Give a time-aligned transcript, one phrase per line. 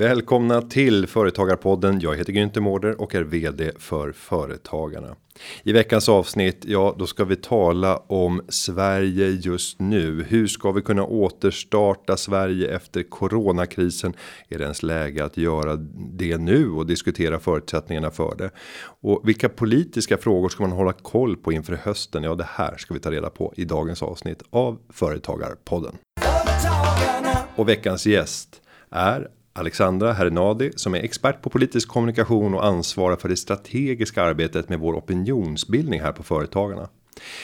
[0.00, 2.00] Välkomna till Företagarpodden.
[2.00, 5.16] Jag heter Günther Mårder och är vd för Företagarna.
[5.62, 10.26] I veckans avsnitt, ja då ska vi tala om Sverige just nu.
[10.28, 14.14] Hur ska vi kunna återstarta Sverige efter coronakrisen?
[14.48, 15.76] Är det ens läge att göra
[16.12, 18.50] det nu och diskutera förutsättningarna för det?
[19.00, 22.22] Och vilka politiska frågor ska man hålla koll på inför hösten?
[22.22, 25.92] Ja, det här ska vi ta reda på i dagens avsnitt av Företagarpodden.
[27.56, 29.28] Och veckans gäst är
[29.60, 34.78] Alexandra Hernadi som är expert på politisk kommunikation och ansvarar för det strategiska arbetet med
[34.78, 36.88] vår opinionsbildning här på Företagarna.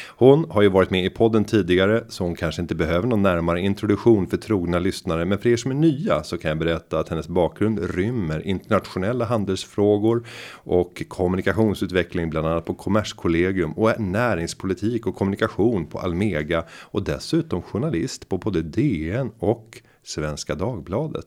[0.09, 3.61] Hon har ju varit med i podden tidigare så hon kanske inte behöver någon närmare
[3.61, 5.25] introduktion för trogna lyssnare.
[5.25, 9.25] Men för er som är nya så kan jag berätta att hennes bakgrund rymmer internationella
[9.25, 17.63] handelsfrågor och kommunikationsutveckling bland annat på Kommerskollegium och näringspolitik och kommunikation på Almega och dessutom
[17.63, 21.27] journalist på både DN och Svenska Dagbladet.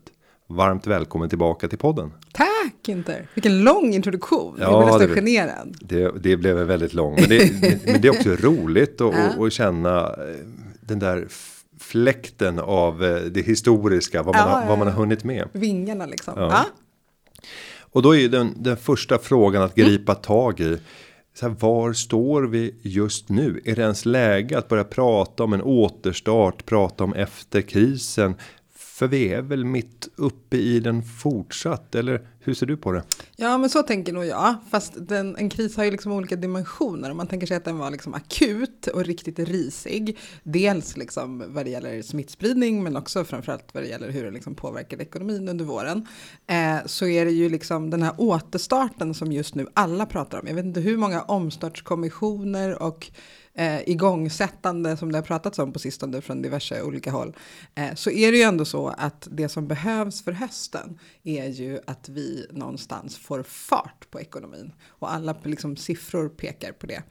[0.52, 2.12] Varmt välkommen tillbaka till podden.
[2.32, 3.28] Tack inte.
[3.34, 4.58] Vilken lång introduktion.
[4.60, 5.78] Ja, jag blir nästan generad.
[5.82, 7.16] Det, det blev väldigt lång.
[7.16, 9.30] Men det, det, men det är också roligt att ja.
[9.38, 10.14] och, känna eh,
[10.82, 11.28] den där
[11.80, 14.24] fläkten av eh, det historiska.
[14.24, 15.48] Vad man, ja, har, vad man har hunnit med.
[15.52, 16.34] Vingarna liksom.
[16.38, 16.66] Ja.
[17.80, 20.22] Och då är den, den första frågan att gripa mm.
[20.22, 20.78] tag i.
[21.34, 23.62] Så här, var står vi just nu?
[23.66, 28.36] Är det ens läge att börja prata om en återstart, prata om efter krisen?
[29.00, 33.04] För vi är väl mitt uppe i den fortsatt, eller hur ser du på det?
[33.36, 34.56] Ja, men så tänker nog jag.
[34.70, 37.12] Fast den, en kris har ju liksom olika dimensioner.
[37.12, 40.18] Om man tänker sig att den var liksom akut och riktigt risig.
[40.44, 44.56] Dels liksom vad det gäller smittspridning, men också framförallt vad det gäller hur det liksom
[44.56, 46.08] påverkade ekonomin under våren.
[46.48, 50.48] Eh, så är det ju liksom den här återstarten som just nu alla pratar om.
[50.48, 53.12] Jag vet inte hur många omstartskommissioner och
[53.54, 57.36] eh, igångsättande som det har pratats om på sistone från diverse olika håll,
[57.76, 61.80] eh, så är det ju ändå så att det som behövs för hösten är ju
[61.88, 67.04] att vi någonstans får fart på ekonomin och alla liksom, siffror pekar på det.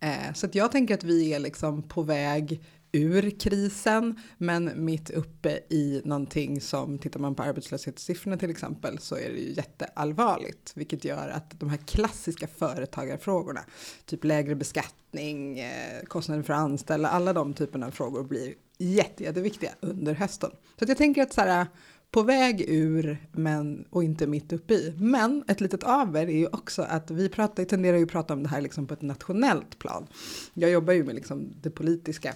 [0.00, 2.60] Eh, så att jag tänker att vi är liksom på väg
[2.94, 9.16] ur krisen, men mitt uppe i någonting som, tittar man på arbetslöshetssiffrorna till exempel, så
[9.16, 13.60] är det ju jätteallvarligt, vilket gör att de här klassiska företagarfrågorna,
[14.04, 18.54] typ lägre beskattning, eh, kostnader kostnaden för att anställa, alla de typerna av frågor blir
[18.78, 20.50] jätte, jätteviktiga under hösten.
[20.78, 21.66] Så att jag tänker att så här,
[22.10, 24.94] på väg ur, men och inte mitt uppe i.
[24.98, 28.42] Men ett litet aver är ju också att vi pratar, tenderar ju att prata om
[28.42, 30.06] det här liksom på ett nationellt plan.
[30.54, 32.34] Jag jobbar ju med liksom det politiska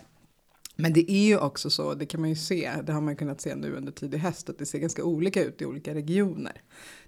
[0.82, 3.40] men det är ju också så, det kan man ju se, det har man kunnat
[3.40, 6.62] se nu under tidig höst, att det ser ganska olika ut i olika regioner.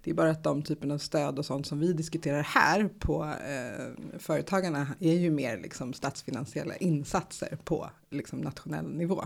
[0.05, 3.25] Det är bara att de typen av stöd och sånt som vi diskuterar här på
[3.25, 9.25] eh, Företagarna är ju mer liksom statsfinansiella insatser på liksom nationell nivå.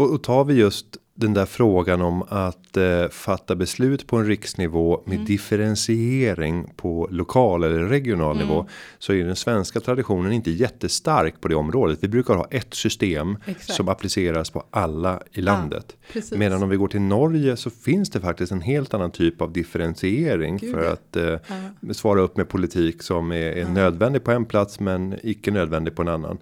[0.00, 4.26] Och, och tar vi just den där frågan om att eh, fatta beslut på en
[4.26, 5.26] riksnivå med mm.
[5.26, 8.48] differentiering på lokal eller regional mm.
[8.48, 8.66] nivå
[8.98, 11.98] så är den svenska traditionen inte jättestark på det området.
[12.02, 13.72] Vi brukar ha ett system Exakt.
[13.72, 15.96] som appliceras på alla i landet.
[16.12, 19.40] Ja, Medan om vi går till Norge så finns det faktiskt en helt annan typ
[19.40, 20.74] av differentiering Gud.
[20.74, 21.94] för att eh, ja.
[21.94, 23.68] svara upp med politik som är, är ja.
[23.68, 26.38] nödvändig på en plats men icke nödvändig på en annan.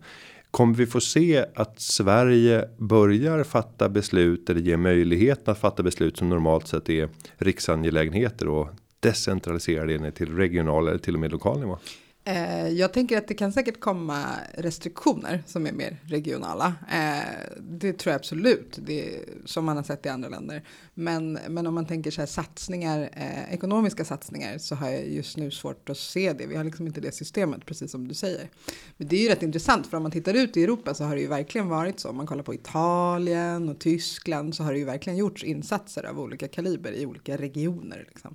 [0.51, 6.17] Kommer vi få se att Sverige börjar fatta beslut eller ge möjlighet att fatta beslut
[6.17, 8.69] som normalt sett är riksangelägenheter och
[9.01, 11.79] decentralisera det ner till regional eller till och med lokal nivå?
[12.29, 14.25] Eh, jag tänker att det kan säkert komma
[14.55, 16.75] restriktioner som är mer regionala.
[16.93, 20.63] Eh, det tror jag absolut, det är, som man har sett i andra länder.
[20.95, 25.37] Men, men om man tänker så här satsningar, eh, ekonomiska satsningar, så har jag just
[25.37, 26.47] nu svårt att se det.
[26.47, 28.49] Vi har liksom inte det systemet, precis som du säger.
[28.97, 31.15] Men det är ju rätt intressant, för om man tittar ut i Europa så har
[31.15, 32.09] det ju verkligen varit så.
[32.09, 36.21] Om man kollar på Italien och Tyskland så har det ju verkligen gjorts insatser av
[36.21, 38.05] olika kaliber i olika regioner.
[38.09, 38.35] Liksom.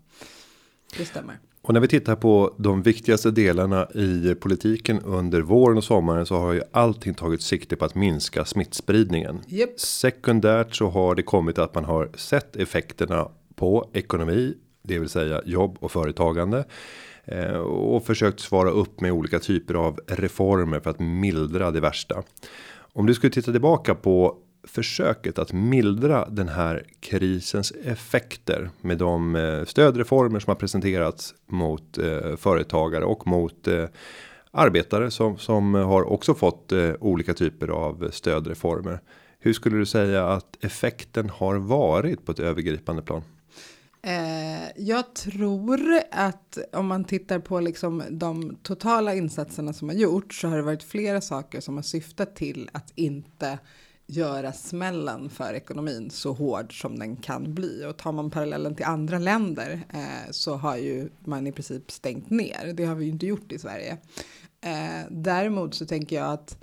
[0.97, 1.39] Det stämmer.
[1.61, 6.37] Och när vi tittar på de viktigaste delarna i politiken under våren och sommaren så
[6.37, 9.41] har ju allting tagit sikte på att minska smittspridningen.
[9.49, 9.79] Yep.
[9.79, 14.53] Sekundärt så har det kommit att man har sett effekterna på ekonomi,
[14.83, 16.65] det vill säga jobb och företagande
[17.25, 22.23] eh, och försökt svara upp med olika typer av reformer för att mildra det värsta.
[22.93, 29.35] Om du skulle titta tillbaka på försöket att mildra den här krisens effekter med de
[29.35, 33.85] eh, stödreformer som har presenterats mot eh, företagare och mot eh,
[34.51, 38.99] arbetare som som har också fått olika typer av stödreformer.
[39.39, 43.21] Hur skulle du säga att effekten har varit på ett övergripande plan?
[44.75, 45.79] jag tror
[46.11, 50.63] att om man tittar på liksom de totala insatserna som har gjorts så har det
[50.63, 53.59] varit flera saker som har syftat till att inte
[54.07, 57.85] göra smällen för ekonomin så hård som den kan bli.
[57.85, 62.29] Och tar man parallellen till andra länder eh, så har ju man i princip stängt
[62.29, 62.73] ner.
[62.73, 63.97] Det har vi ju inte gjort i Sverige.
[64.61, 66.57] Eh, däremot så tänker jag att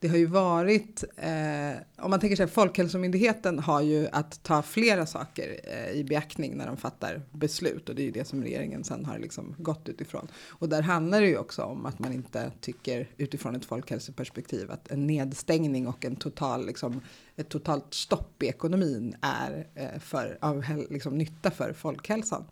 [0.00, 5.06] det har ju varit, eh, om man tänker sig Folkhälsomyndigheten har ju att ta flera
[5.06, 8.84] saker eh, i beaktning när de fattar beslut och det är ju det som regeringen
[8.84, 10.28] sen har liksom gått utifrån.
[10.48, 14.90] Och där handlar det ju också om att man inte tycker utifrån ett folkhälsoperspektiv att
[14.90, 17.00] en nedstängning och en total, liksom,
[17.36, 22.44] ett totalt stopp i ekonomin är eh, för, av liksom, nytta för folkhälsan.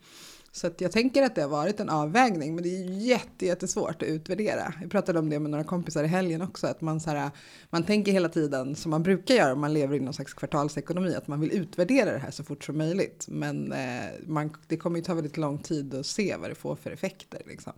[0.57, 4.09] Så jag tänker att det har varit en avvägning, men det är jätte, jättesvårt att
[4.09, 4.75] utvärdera.
[4.81, 7.31] Jag pratade om det med några kompisar i helgen också, att man, så här,
[7.71, 11.15] man tänker hela tiden som man brukar göra om man lever i någon slags kvartalsekonomi,
[11.15, 13.27] att man vill utvärdera det här så fort som möjligt.
[13.29, 16.77] Men eh, man, det kommer ju ta väldigt lång tid att se vad det får
[16.77, 17.43] för effekter.
[17.47, 17.73] Liksom.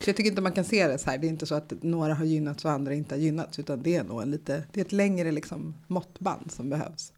[0.00, 1.18] Så jag tycker inte man kan se det så här.
[1.18, 3.96] Det är inte så att några har gynnats och andra inte har gynnats, utan det
[3.96, 7.12] är nog en lite, det är ett längre liksom måttband som behövs.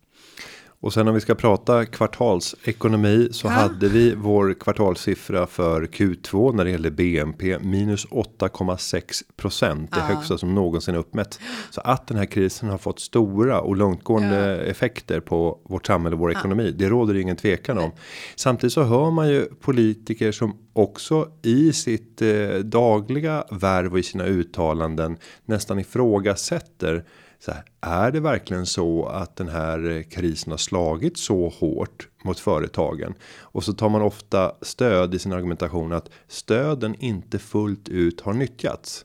[0.83, 3.51] Och sen om vi ska prata kvartalsekonomi så ja.
[3.51, 9.91] hade vi vår kvartalssiffra för Q2 när det gäller BNP minus 8,6 procent.
[9.91, 10.05] Det ja.
[10.05, 11.41] högsta som någonsin uppmätt.
[11.71, 14.71] Så att den här krisen har fått stora och långtgående ja.
[14.71, 16.75] effekter på vårt samhälle och vår ekonomi.
[16.79, 17.91] Det råder ingen tvekan om.
[18.37, 24.03] Samtidigt så hör man ju politiker som också i sitt eh, dagliga värv och i
[24.03, 27.05] sina uttalanden nästan ifrågasätter
[27.45, 32.09] så här, är det verkligen så att den här eh, krisen har slagit så hårt
[32.25, 37.89] mot företagen och så tar man ofta stöd i sin argumentation att stöden inte fullt
[37.89, 39.05] ut har nyttjats.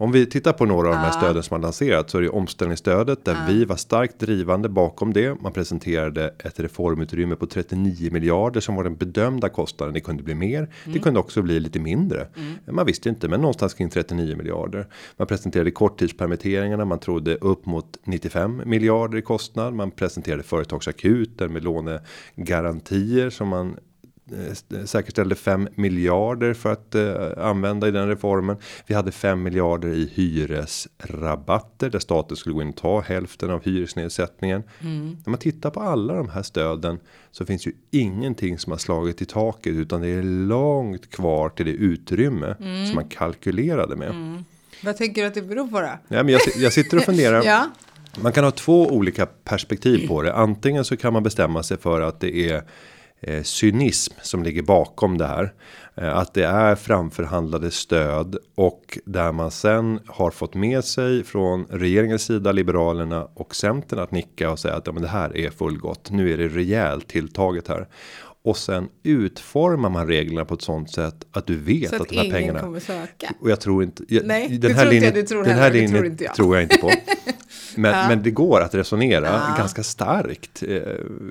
[0.00, 2.28] Om vi tittar på några av de här stöden som har lanserats så är det
[2.28, 5.42] omställningsstödet där vi var starkt drivande bakom det.
[5.42, 9.94] Man presenterade ett reformutrymme på 39 miljarder som var den bedömda kostnaden.
[9.94, 10.58] Det kunde bli mer.
[10.58, 10.70] Mm.
[10.84, 12.28] Det kunde också bli lite mindre.
[12.36, 12.76] Mm.
[12.76, 14.86] Man visste inte, men någonstans kring 39 miljarder.
[15.16, 16.84] Man presenterade korttidspermitteringarna.
[16.84, 19.74] Man trodde upp mot 95 miljarder i kostnad.
[19.74, 23.76] Man presenterade företagsakuten med lånegarantier som man
[24.84, 28.56] säkerställde 5 miljarder för att eh, använda i den reformen.
[28.86, 33.64] Vi hade 5 miljarder i hyresrabatter där staten skulle gå in och ta hälften av
[33.64, 34.62] hyresnedsättningen.
[34.80, 35.16] Mm.
[35.24, 36.98] När man tittar på alla de här stöden
[37.30, 41.66] så finns ju ingenting som har slagit i taket utan det är långt kvar till
[41.66, 42.86] det utrymme mm.
[42.86, 44.10] som man kalkylerade med.
[44.10, 44.44] Mm.
[44.84, 45.90] Vad tänker du att det beror på då?
[46.08, 47.42] Ja, men jag, jag sitter och funderar.
[47.44, 47.70] ja.
[48.22, 50.34] Man kan ha två olika perspektiv på det.
[50.34, 52.62] Antingen så kan man bestämma sig för att det är
[53.20, 55.52] eh, cynism som ligger bakom det här.
[55.96, 61.66] Eh, att det är framförhandlade stöd och där man sen har fått med sig från
[61.70, 65.50] regeringens sida Liberalerna och Centern att nicka och säga att ja, men det här är
[65.50, 66.10] fullgott.
[66.10, 67.88] Nu är det rejält tilltaget här
[68.42, 72.08] och sen utformar man reglerna på ett sånt sätt att du vet så att, att
[72.08, 72.60] de här pengarna.
[72.60, 73.34] kommer söka.
[73.40, 74.04] Och jag tror inte.
[74.08, 76.78] Jag, Nej, den här tror linjen, jag, du tror den här linjen tror jag inte
[76.78, 76.90] på.
[77.76, 78.08] Men, ja.
[78.08, 79.54] men det går att resonera ja.
[79.58, 80.78] ganska starkt eh,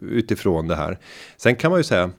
[0.01, 0.97] utifrån det här.
[1.37, 2.09] Sen kan man ju säga.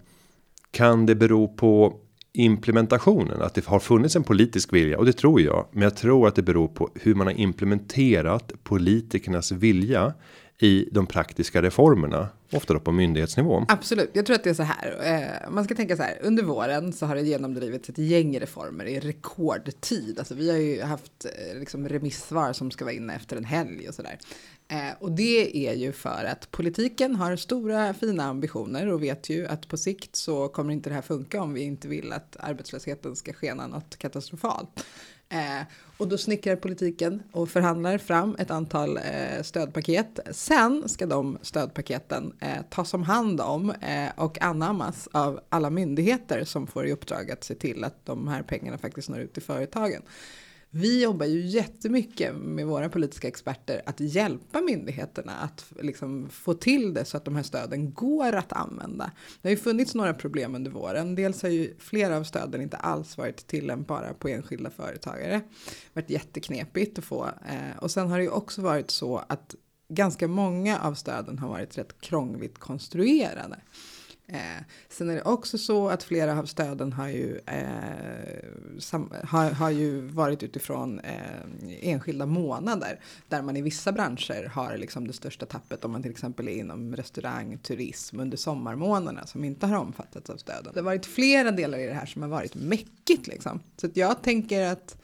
[0.71, 1.95] Kan det bero på
[2.33, 5.67] implementationen att det har funnits en politisk vilja och det tror jag.
[5.73, 10.15] Men jag tror att det beror på hur man har implementerat politikernas vilja
[10.61, 12.29] i de praktiska reformerna.
[12.53, 13.65] Ofta då på myndighetsnivå.
[13.69, 14.99] Absolut, jag tror att det är så här.
[15.05, 16.19] Eh, man ska tänka så här.
[16.23, 20.19] Under våren så har det genomdrivits ett gäng reformer i rekordtid.
[20.19, 23.89] Alltså vi har ju haft eh, liksom remissvar som ska vara inne efter en helg
[23.89, 24.19] och så där.
[24.69, 29.47] Eh, och det är ju för att politiken har stora fina ambitioner och vet ju
[29.47, 33.17] att på sikt så kommer inte det här funka om vi inte vill att arbetslösheten
[33.17, 34.85] ska skena något katastrofalt.
[35.29, 35.63] Eh,
[35.97, 40.19] och då snickrar politiken och förhandlar fram ett antal eh, stödpaket.
[40.31, 46.45] Sen ska de stödpaketen eh, tas om hand om eh, och anammas av alla myndigheter
[46.45, 49.43] som får i uppdrag att se till att de här pengarna faktiskt når ut till
[49.43, 50.03] företagen.
[50.71, 56.95] Vi jobbar ju jättemycket med våra politiska experter att hjälpa myndigheterna att liksom få till
[56.95, 59.11] det så att de här stöden går att använda.
[59.43, 61.15] Det har ju funnits några problem under våren.
[61.15, 65.31] Dels har ju flera av stöden inte alls varit tillämpbara på enskilda företagare.
[65.31, 67.25] Det har varit jätteknepigt att få.
[67.25, 69.55] Eh, och sen har det ju också varit så att
[69.89, 73.57] ganska många av stöden har varit rätt krångligt konstruerade.
[74.33, 79.51] Eh, sen är det också så att flera av stöden har ju, eh, sam, har,
[79.51, 81.13] har ju varit utifrån eh,
[81.81, 83.01] enskilda månader.
[83.29, 86.53] Där man i vissa branscher har liksom det största tappet om man till exempel är
[86.53, 90.73] inom restaurang, turism under sommarmånaderna som inte har omfattats av stöden.
[90.75, 93.61] Det har varit flera delar i det här som har varit mäckigt liksom.
[93.77, 94.97] Så jag tänker att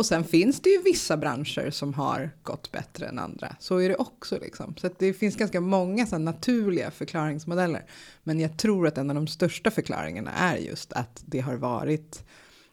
[0.00, 3.56] och sen finns det ju vissa branscher som har gått bättre än andra.
[3.58, 4.74] Så är det också liksom.
[4.76, 7.84] Så det finns ganska många så naturliga förklaringsmodeller.
[8.22, 12.24] Men jag tror att en av de största förklaringarna är just att det har varit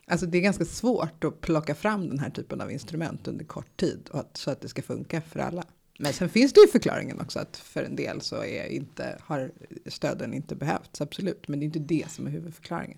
[0.08, 3.78] Alltså det är ganska svårt att plocka fram den här typen av instrument under kort
[3.78, 5.64] tid och att, så att det ska funka för alla.
[6.00, 9.52] Men sen finns det ju förklaringen också att för en del så är inte, har
[9.86, 11.48] stöden inte behövts, absolut.
[11.48, 12.98] Men det är inte det som är huvudförklaringen.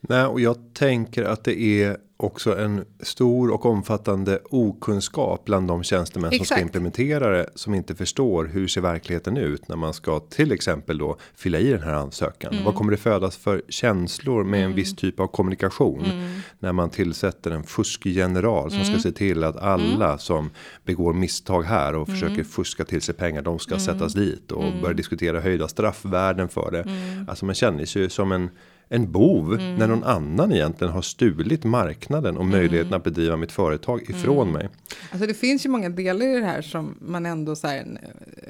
[0.00, 5.82] Nej, och jag tänker att det är också en stor och omfattande okunskap bland de
[5.82, 6.48] tjänstemän Exakt.
[6.48, 10.52] som ska implementera det som inte förstår hur ser verkligheten ut när man ska till
[10.52, 12.52] exempel då fylla i den här ansökan.
[12.52, 12.64] Mm.
[12.64, 14.70] Vad kommer det födas för känslor med mm.
[14.70, 16.40] en viss typ av kommunikation mm.
[16.58, 19.00] när man tillsätter en fuskgeneral som ska mm.
[19.00, 20.18] se till att alla mm.
[20.18, 20.50] som
[20.84, 22.44] begår misstag här och försöker mm.
[22.44, 23.42] fuska till sig pengar.
[23.42, 26.84] De ska sättas dit och börja diskutera höjda straffvärden för det.
[27.28, 28.50] Alltså man känner sig ju som en
[28.88, 29.76] en bov mm.
[29.76, 34.52] när någon annan egentligen har stulit marknaden och möjligheten att bedriva mitt företag ifrån mm.
[34.52, 34.68] mig.
[35.10, 38.00] Alltså det finns ju många delar i det här som man ändå så här,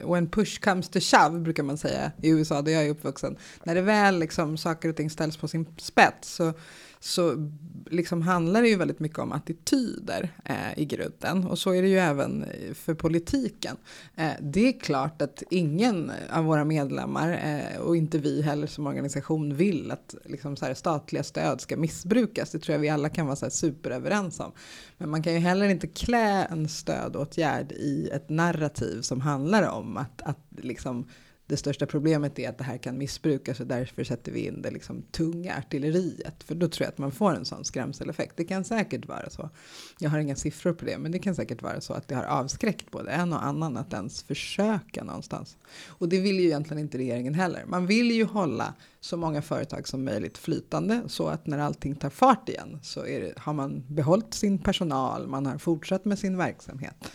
[0.04, 3.37] och en push comes to shove brukar man säga i USA där jag är uppvuxen.
[3.64, 6.52] När det väl liksom saker och ting ställs på sin spets så
[7.00, 7.50] så
[7.90, 11.45] liksom handlar det ju väldigt mycket om attityder eh, i grunden.
[11.45, 13.76] Och så är det ju även eh, för politiken.
[14.17, 18.87] Eh, det är klart att ingen av våra medlemmar eh, och inte vi heller som
[18.87, 22.50] organisation vill att liksom, så här, statliga stöd ska missbrukas.
[22.50, 24.52] Det tror jag vi alla kan vara så här, superöverens om.
[24.99, 29.97] Men man kan ju heller inte klä en stödåtgärd i ett narrativ som handlar om
[29.97, 31.07] att, att liksom,
[31.49, 34.71] det största problemet är att det här kan missbrukas och därför sätter vi in det
[34.71, 36.43] liksom tunga artilleriet.
[36.45, 38.37] För då tror jag att man får en sån skrämseleffekt.
[38.37, 39.50] Det kan säkert vara så.
[39.99, 42.25] Jag har inga siffror på det, men det kan säkert vara så att det har
[42.25, 45.57] avskräckt både en och annan att ens försöka någonstans.
[45.87, 47.64] Och det vill ju egentligen inte regeringen heller.
[47.67, 52.11] Man vill ju hålla så många företag som möjligt flytande så att när allting tar
[52.11, 57.11] fart igen så det, har man behållit sin personal, man har fortsatt med sin verksamhet.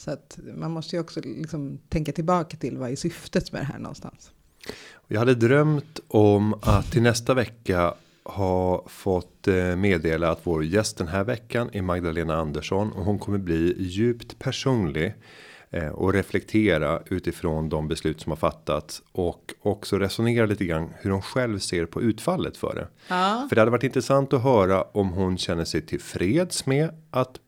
[0.00, 3.64] Så att man måste ju också liksom tänka tillbaka till vad är syftet med det
[3.64, 4.30] här någonstans.
[5.08, 10.98] Jag hade drömt om att till nästa vecka ha fått eh, meddela att vår gäst
[10.98, 15.14] den här veckan är Magdalena Andersson och hon kommer bli djupt personlig
[15.70, 21.10] eh, och reflektera utifrån de beslut som har fattats och också resonera lite grann hur
[21.10, 22.88] hon själv ser på utfallet för det.
[23.08, 23.46] Ja.
[23.48, 27.40] För det hade varit intressant att höra om hon känner sig tillfreds med att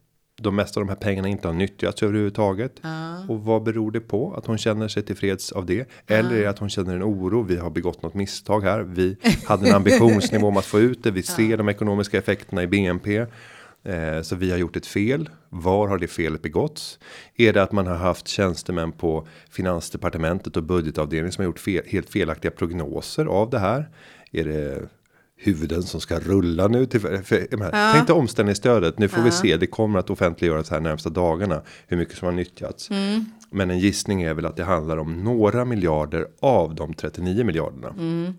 [0.42, 2.80] de mesta av de här pengarna inte har nyttjats överhuvudtaget.
[2.84, 3.30] Uh.
[3.30, 5.88] Och vad beror det på att hon känner sig tillfreds av det?
[6.06, 6.36] Eller uh.
[6.36, 7.42] är det att hon känner en oro?
[7.42, 8.80] Vi har begått något misstag här.
[8.80, 11.10] Vi hade en ambitionsnivå om att få ut det.
[11.10, 11.56] Vi ser uh.
[11.56, 13.26] de ekonomiska effekterna i BNP.
[13.84, 15.30] Eh, så vi har gjort ett fel.
[15.48, 16.98] Var har det felet begåtts?
[17.36, 21.82] Är det att man har haft tjänstemän på finansdepartementet och budgetavdelningen som har gjort fel,
[21.86, 23.88] helt felaktiga prognoser av det här?
[24.32, 24.88] Är det
[25.42, 27.90] huvuden som ska rulla nu till för, för, ja.
[27.94, 28.98] Tänk dig omställningsstödet.
[28.98, 29.24] Nu får ja.
[29.24, 29.56] vi se.
[29.56, 31.62] Det kommer att offentliggöras här närmsta dagarna.
[31.86, 32.90] Hur mycket som har nyttjats.
[32.90, 33.24] Mm.
[33.50, 37.88] Men en gissning är väl att det handlar om några miljarder av de 39 miljarderna.
[37.88, 38.34] Mm.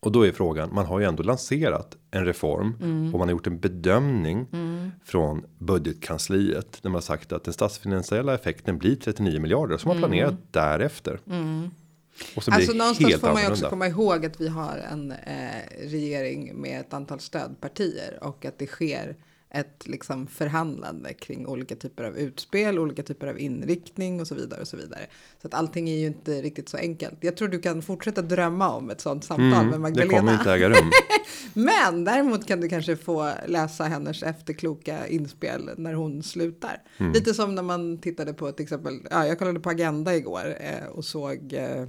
[0.00, 0.74] Och då är frågan.
[0.74, 3.14] Man har ju ändå lanserat en reform mm.
[3.14, 4.90] och man har gjort en bedömning mm.
[5.04, 6.82] från budgetkansliet.
[6.82, 10.08] Där man har sagt att den statsfinansiella effekten blir 39 miljarder som man mm.
[10.08, 11.20] planerat därefter.
[11.30, 11.70] Mm.
[12.46, 16.80] Alltså någonstans får man ju också komma ihåg att vi har en eh, regering med
[16.80, 19.16] ett antal stödpartier och att det sker
[19.50, 24.60] ett liksom förhandlande kring olika typer av utspel, olika typer av inriktning och så vidare
[24.60, 25.00] och så vidare.
[25.42, 27.14] Så att allting är ju inte riktigt så enkelt.
[27.20, 30.12] Jag tror du kan fortsätta drömma om ett sådant samtal mm, med Magdalena.
[30.12, 30.90] Det kommer inte äga rum.
[31.54, 36.82] Men däremot kan du kanske få läsa hennes efterkloka inspel när hon slutar.
[36.98, 37.12] Mm.
[37.12, 40.86] Lite som när man tittade på till exempel, ja, jag kollade på Agenda igår eh,
[40.86, 41.86] och såg eh,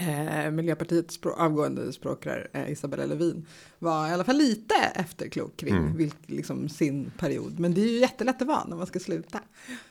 [0.00, 3.46] eh, Miljöpartiets språk, avgående språkrör eh, Isabella Lövin
[3.78, 5.96] var i alla fall lite efterklok kring mm.
[5.96, 7.58] vilk, liksom, sin period.
[7.58, 9.40] Men det är ju jättelätt att vara när man ska sluta.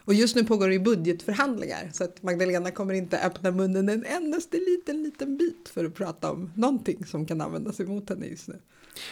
[0.05, 4.05] Och just nu pågår det ju budgetförhandlingar så att Magdalena kommer inte öppna munnen en
[4.05, 8.47] endaste liten, liten bit för att prata om någonting som kan användas emot henne just
[8.47, 8.59] nu.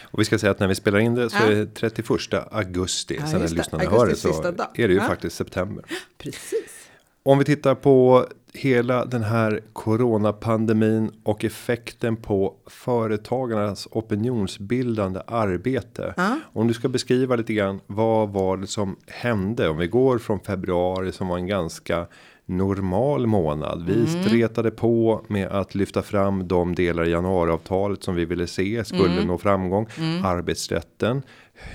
[0.01, 1.45] Och vi ska säga att när vi spelar in det så ja.
[1.45, 2.09] är det 31
[2.51, 3.17] augusti.
[3.19, 5.07] Ja, sen när lyssnarna hör det så är det ju ja.
[5.07, 5.85] faktiskt september.
[6.17, 6.86] Precis.
[7.27, 16.13] Om vi tittar på hela den här coronapandemin och effekten på företagarnas opinionsbildande arbete.
[16.17, 16.41] Mm.
[16.53, 17.79] Om du ska beskriva lite grann.
[17.87, 19.69] Vad var det som hände?
[19.69, 22.07] Om vi går från februari som var en ganska
[22.49, 23.83] normal månad.
[23.87, 24.07] Vi mm.
[24.07, 29.13] stretade på med att lyfta fram de delar i januariavtalet som vi ville se skulle
[29.13, 29.27] mm.
[29.27, 29.87] nå framgång.
[29.97, 30.25] Mm.
[30.25, 31.21] Arbetsrätten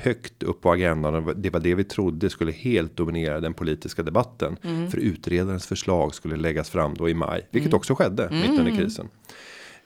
[0.02, 1.34] högt upp på agendan.
[1.36, 4.56] Det var det vi trodde skulle helt dominera den politiska debatten.
[4.62, 4.90] Mm.
[4.90, 7.48] För utredarens förslag skulle läggas fram då i maj.
[7.50, 7.76] Vilket mm.
[7.76, 8.40] också skedde mm.
[8.40, 9.08] mitt under krisen.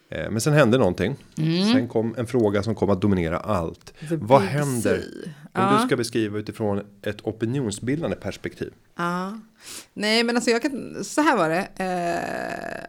[0.09, 1.17] Eh, men sen hände någonting.
[1.39, 1.73] Mm.
[1.73, 3.95] Sen kom en fråga som kom att dominera allt.
[4.11, 5.05] Vad händer?
[5.53, 8.73] Om du ska beskriva utifrån ett opinionsbildande perspektiv.
[8.97, 9.39] Ja.
[9.95, 11.69] Nej men alltså jag kan, så här var det.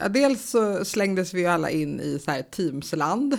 [0.02, 3.38] Eh, dels så slängdes vi ju alla in i så här Teamsland.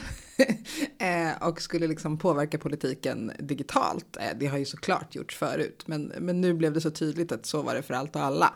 [0.99, 4.17] eh, och skulle liksom påverka politiken digitalt.
[4.17, 5.83] Eh, det har ju såklart gjorts förut.
[5.87, 8.55] Men, men nu blev det så tydligt att så var det för allt och alla.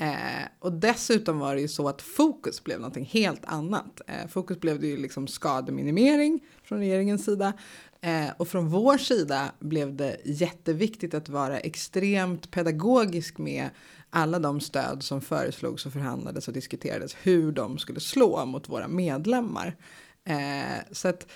[0.00, 4.00] Eh, och dessutom var det ju så att fokus blev någonting helt annat.
[4.06, 7.52] Eh, fokus blev det ju liksom skademinimering från regeringens sida.
[8.00, 13.68] Eh, och från vår sida blev det jätteviktigt att vara extremt pedagogisk med
[14.10, 18.88] alla de stöd som föreslogs och förhandlades och diskuterades hur de skulle slå mot våra
[18.88, 19.76] medlemmar.
[20.24, 21.26] Eh, så att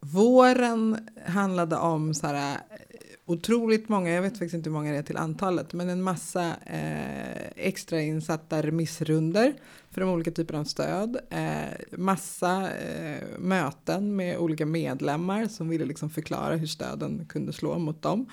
[0.00, 2.56] våren handlade om så här, eh,
[3.26, 6.56] otroligt många, jag vet faktiskt inte hur många det är till antalet, men en massa
[6.66, 9.54] eh, extrainsatta remissrunder
[9.90, 11.16] för de olika typerna av stöd.
[11.30, 17.78] Eh, massa eh, möten med olika medlemmar som ville liksom förklara hur stöden kunde slå
[17.78, 18.26] mot dem.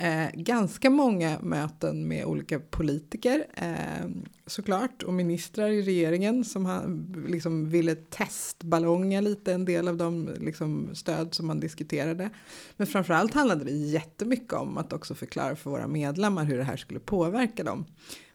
[0.00, 4.08] Eh, ganska många möten med olika politiker eh,
[4.46, 10.34] såklart och ministrar i regeringen som han, liksom ville testballonga lite en del av de
[10.40, 12.30] liksom, stöd som man diskuterade.
[12.76, 16.76] Men framförallt handlade det jättemycket om att också förklara för våra medlemmar hur det här
[16.76, 17.84] skulle påverka dem.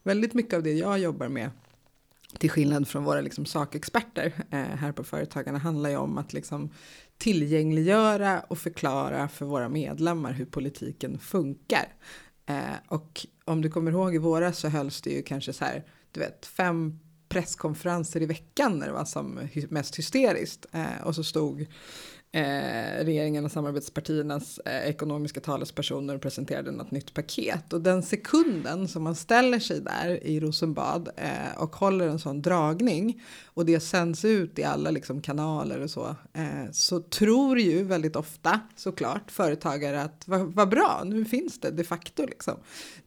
[0.03, 1.49] Väldigt mycket av det jag jobbar med
[2.37, 6.69] till skillnad från våra liksom sakexperter eh, här på Företagarna handlar ju om att liksom
[7.23, 11.93] tillgängliggöra och förklara för våra medlemmar hur politiken funkar.
[12.45, 15.83] Eh, och om du kommer ihåg i våras så hölls det ju kanske så här,
[16.11, 16.99] du vet, fem
[17.29, 19.39] presskonferenser i veckan när det var som
[19.69, 20.65] mest hysteriskt.
[20.71, 21.65] Eh, och så stod
[22.33, 27.73] eh, regeringen och samarbetspartiernas eh, ekonomiska talespersoner presenterade något nytt paket.
[27.73, 32.41] Och den sekunden som man ställer sig där i Rosenbad eh, och håller en sån
[32.41, 37.83] dragning och det sänds ut i alla liksom, kanaler och så, eh, så tror ju
[37.83, 42.53] väldigt ofta såklart företagare att vad, va bra, nu finns det de facto liksom.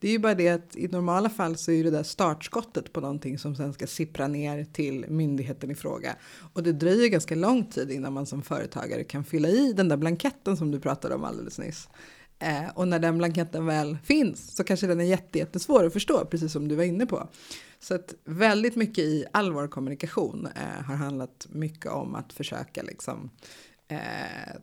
[0.00, 3.00] Det är ju bara det att i normala fall så är det där startskottet på
[3.00, 6.16] någonting som sen ska sippra ner till myndigheten i fråga.
[6.52, 9.88] Och det dröjer ganska lång tid innan man som företagare kan kan fylla i den
[9.88, 11.88] där blanketten som du pratade om alldeles nyss.
[12.38, 16.52] Eh, och när den blanketten väl finns så kanske den är jättesvår att förstå, precis
[16.52, 17.28] som du var inne på.
[17.80, 22.82] Så att väldigt mycket i all vår kommunikation eh, har handlat mycket om att försöka
[22.82, 23.30] liksom
[23.88, 23.98] eh,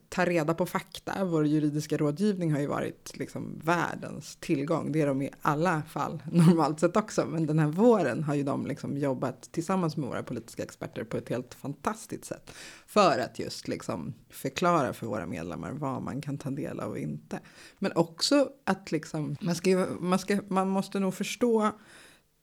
[0.09, 1.25] ta reda på fakta.
[1.25, 4.91] Vår juridiska rådgivning har ju varit liksom världens tillgång.
[4.91, 7.25] Det är de i alla fall normalt sett också.
[7.25, 11.17] Men den här våren har ju de liksom jobbat tillsammans med våra politiska experter på
[11.17, 12.51] ett helt fantastiskt sätt.
[12.87, 16.99] För att just liksom förklara för våra medlemmar vad man kan ta del av och
[16.99, 17.39] inte.
[17.79, 21.71] Men också att liksom, man, ska, man, ska, man måste nog förstå,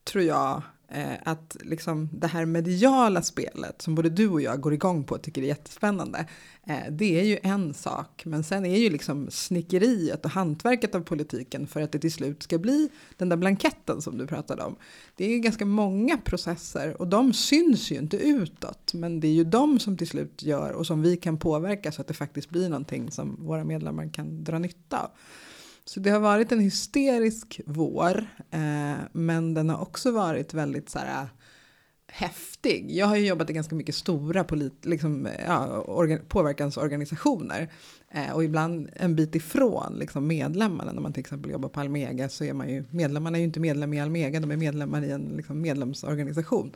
[0.05, 0.63] tror jag,
[0.93, 5.15] Eh, att liksom det här mediala spelet som både du och jag går igång på
[5.15, 6.27] och tycker är jättespännande.
[6.67, 11.01] Eh, det är ju en sak, men sen är ju liksom snickeriet och hantverket av
[11.01, 14.77] politiken för att det till slut ska bli den där blanketten som du pratade om.
[15.17, 19.33] Det är ju ganska många processer och de syns ju inte utåt, men det är
[19.33, 22.51] ju de som till slut gör och som vi kan påverka så att det faktiskt
[22.51, 25.11] blir någonting som våra medlemmar kan dra nytta av.
[25.91, 30.99] Så det har varit en hysterisk vår, eh, men den har också varit väldigt så
[30.99, 31.29] här eh,
[32.07, 32.91] häftig.
[32.91, 37.69] Jag har ju jobbat i ganska mycket stora polit, liksom, ja, organ, påverkansorganisationer
[38.11, 40.93] eh, och ibland en bit ifrån liksom, medlemmarna.
[40.93, 43.61] När man till exempel jobbar på Almega så är man ju medlemmarna är ju inte
[43.61, 46.73] medlemmar i Almega, de är medlemmar i en liksom, medlemsorganisation.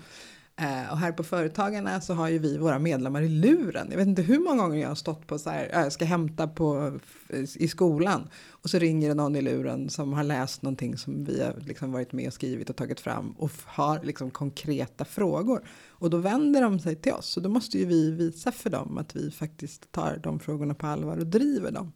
[0.57, 3.89] Eh, och här på Företagarna så har ju vi våra medlemmar i luren.
[3.91, 6.49] Jag vet inte hur många gånger jag har stått på så här, jag ska hämta
[6.49, 6.99] på,
[7.55, 8.29] i skolan.
[8.51, 11.93] Och så ringer det någon i luren som har läst någonting som vi har liksom
[11.93, 13.31] varit med och skrivit och tagit fram.
[13.31, 15.69] Och har liksom konkreta frågor.
[15.89, 17.37] Och då vänder de sig till oss.
[17.37, 20.87] Och då måste ju vi visa för dem att vi faktiskt tar de frågorna på
[20.87, 21.93] allvar och driver dem.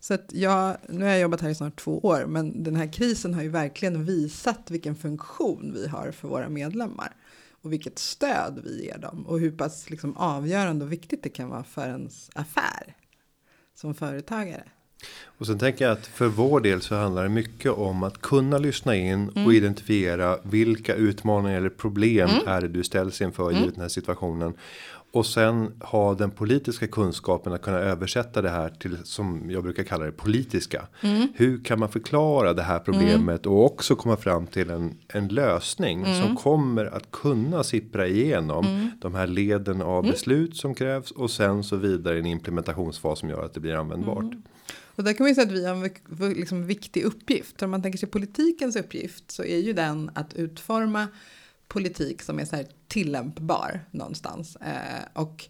[0.00, 2.92] Så att jag, nu har jag jobbat här i snart två år, men den här
[2.92, 7.16] krisen har ju verkligen visat vilken funktion vi har för våra medlemmar
[7.64, 11.48] och vilket stöd vi ger dem och hur pass liksom avgörande och viktigt det kan
[11.48, 12.96] vara för ens affär
[13.74, 14.64] som företagare.
[15.24, 18.58] Och sen tänker jag att för vår del så handlar det mycket om att kunna
[18.58, 19.46] lyssna in mm.
[19.46, 22.48] och identifiera vilka utmaningar eller problem mm.
[22.48, 23.64] är det du ställs inför mm.
[23.64, 24.54] i den här situationen
[25.14, 29.82] och sen ha den politiska kunskapen att kunna översätta det här till som jag brukar
[29.82, 30.86] kalla det politiska.
[31.00, 31.28] Mm.
[31.34, 33.58] Hur kan man förklara det här problemet mm.
[33.58, 36.22] och också komma fram till en, en lösning mm.
[36.22, 38.90] som kommer att kunna sippra igenom mm.
[39.00, 40.10] de här leden av mm.
[40.10, 43.74] beslut som krävs och sen så vidare i en implementationsfas som gör att det blir
[43.74, 44.22] användbart.
[44.22, 44.42] Mm.
[44.96, 45.74] Och där kan man ju säga att vi har
[46.26, 47.62] en liksom viktig uppgift.
[47.62, 51.08] Om man tänker sig politikens uppgift så är ju den att utforma
[51.74, 54.56] politik som är så här tillämpbar någonstans.
[54.56, 55.44] Eh, och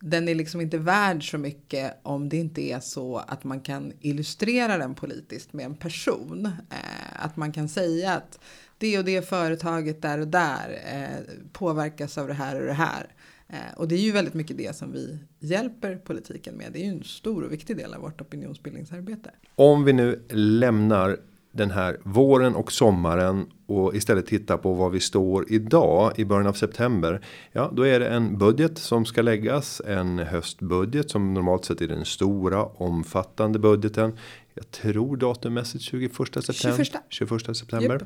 [0.00, 3.92] den är liksom inte värd så mycket om det inte är så att man kan
[4.00, 6.46] illustrera den politiskt med en person.
[6.70, 8.40] Eh, att man kan säga att
[8.78, 13.06] det och det företaget där och där eh, påverkas av det här och det här.
[13.48, 16.72] Eh, och det är ju väldigt mycket det som vi hjälper politiken med.
[16.72, 19.30] Det är ju en stor och viktig del av vårt opinionsbildningsarbete.
[19.54, 21.18] Om vi nu lämnar
[21.52, 26.46] den här våren och sommaren och istället titta på vad vi står idag i början
[26.46, 27.20] av september.
[27.52, 31.88] Ja, då är det en budget som ska läggas en höstbudget som normalt sett är
[31.88, 34.18] den stora omfattande budgeten.
[34.54, 36.84] Jag tror datummässigt 21 september.
[36.84, 37.94] 21, 21 september.
[37.94, 38.02] Yep.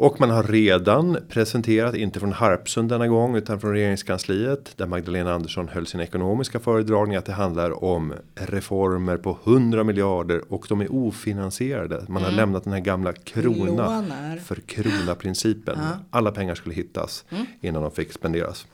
[0.00, 5.34] Och man har redan presenterat, inte från Harpsund denna gång utan från regeringskansliet där Magdalena
[5.34, 10.80] Andersson höll sin ekonomiska föredragning att det handlar om reformer på 100 miljarder och de
[10.80, 12.04] är ofinansierade.
[12.08, 12.22] Man mm.
[12.22, 14.36] har lämnat den här gamla krona Lånar.
[14.36, 15.78] för krona principen.
[15.80, 15.98] Ja.
[16.10, 17.46] Alla pengar skulle hittas mm.
[17.60, 18.66] innan de fick spenderas.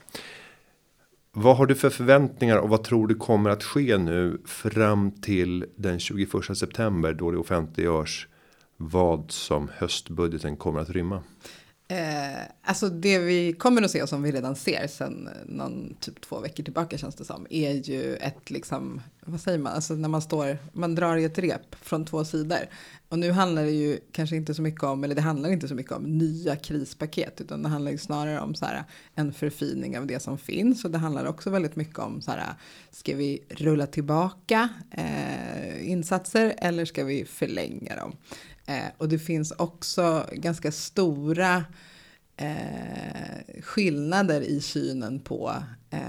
[1.31, 5.65] Vad har du för förväntningar och vad tror du kommer att ske nu fram till
[5.75, 8.27] den 21 september då det offentliggörs
[8.77, 11.23] vad som höstbudgeten kommer att rymma?
[11.87, 15.95] Eh, alltså det vi kommer att se och som vi redan ser sen eh, någon
[15.99, 19.93] typ två veckor tillbaka känns det som är ju ett liksom vad säger man alltså
[19.93, 22.69] när man står man drar i ett rep från två sidor.
[23.09, 25.75] Och nu handlar det ju kanske inte så mycket om eller det handlar inte så
[25.75, 28.83] mycket om nya krispaket utan det handlar ju snarare om så här
[29.15, 30.85] en förfining av det som finns.
[30.85, 32.53] Och det handlar också väldigt mycket om så här
[32.91, 38.15] ska vi rulla tillbaka eh, insatser eller ska vi förlänga dem?
[38.65, 41.65] Eh, och det finns också ganska stora
[42.37, 45.53] eh, skillnader i synen på
[45.89, 45.99] eh,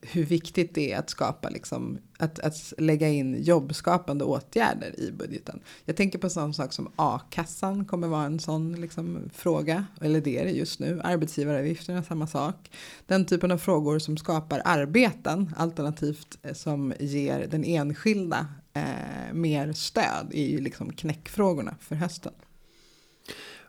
[0.00, 5.60] hur viktigt det är att skapa, liksom, att, att lägga in jobbskapande åtgärder i budgeten.
[5.84, 10.38] Jag tänker på sån sak som a-kassan kommer vara en sån liksom, fråga, eller det
[10.38, 11.00] är det just nu.
[11.04, 12.70] Arbetsgivaravgifterna, samma sak.
[13.06, 19.72] Den typen av frågor som skapar arbeten, alternativt eh, som ger den enskilda eh, mer
[19.72, 22.32] stöd är ju liksom knäckfrågorna för hösten.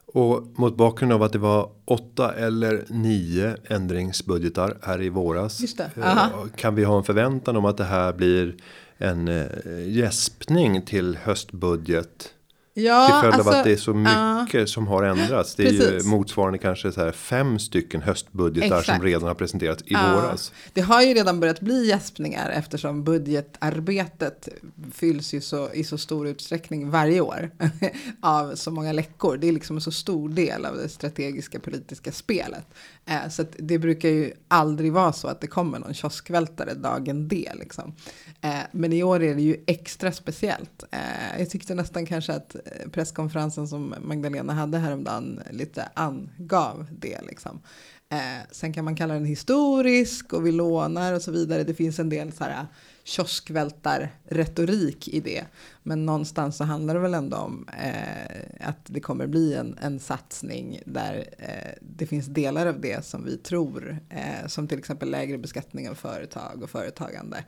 [0.05, 5.79] Och mot bakgrund av att det var åtta eller nio ändringsbudgetar här i våras.
[5.79, 8.55] Eh, kan vi ha en förväntan om att det här blir
[8.97, 12.33] en eh, gäspning till höstbudget
[12.73, 15.55] Ja, till följd alltså, av att det är så mycket ja, som har ändrats.
[15.55, 16.05] Det är precis.
[16.05, 18.97] ju motsvarande kanske så här fem stycken höstbudgetar Exakt.
[18.97, 20.53] som redan har presenterats i ja, våras.
[20.73, 24.49] Det har ju redan börjat bli gäspningar eftersom budgetarbetet
[24.93, 27.51] fylls ju så, i så stor utsträckning varje år
[28.21, 29.37] av så många läckor.
[29.37, 32.65] Det är liksom en så stor del av det strategiska politiska spelet.
[33.05, 37.51] Eh, så det brukar ju aldrig vara så att det kommer någon kioskvältare dagen D.
[37.59, 37.95] Liksom.
[38.41, 40.83] Eh, men i år är det ju extra speciellt.
[40.91, 47.21] Eh, jag tyckte nästan kanske att eh, presskonferensen som Magdalena hade häromdagen lite angav det.
[47.21, 47.61] Liksom.
[48.09, 51.63] Eh, sen kan man kalla den historisk och vi lånar och så vidare.
[51.63, 52.65] Det finns en del så här
[53.03, 55.45] kioskvältar-retorik i det.
[55.83, 59.99] Men någonstans så handlar det väl ändå om eh, att det kommer bli en, en
[59.99, 65.11] satsning där eh, det finns delar av det som vi tror, eh, som till exempel
[65.11, 67.43] lägre beskattning av företag och företagande.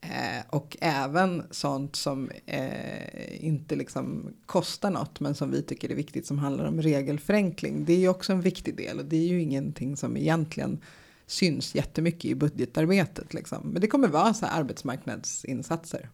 [0.00, 5.94] Eh, och även sånt som eh, inte liksom kostar något men som vi tycker är
[5.94, 7.84] viktigt som handlar om regelförenkling.
[7.84, 10.80] Det är ju också en viktig del och det är ju ingenting som egentligen
[11.28, 13.34] syns jättemycket i budgetarbetet.
[13.34, 13.58] Liksom.
[13.64, 16.08] Men det kommer vara så här arbetsmarknadsinsatser.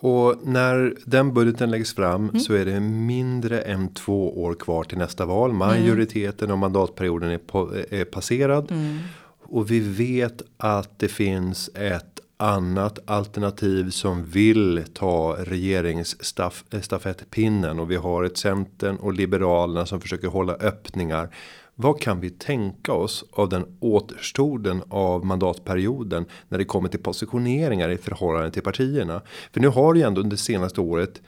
[0.00, 2.40] Och när den budgeten läggs fram mm.
[2.40, 5.52] så är det mindre än två år kvar till nästa val.
[5.52, 8.70] Majoriteten av mandatperioden är, på, är passerad.
[8.70, 8.98] Mm.
[9.42, 17.96] Och vi vet att det finns ett annat alternativ som vill ta regeringsstafettpinnen och vi
[17.96, 21.30] har ett centern och liberalerna som försöker hålla öppningar
[21.78, 27.88] vad kan vi tänka oss av den återstoden av mandatperioden när det kommer till positioneringar
[27.88, 29.22] i förhållande till partierna?
[29.52, 31.22] För nu har ju ändå under senaste året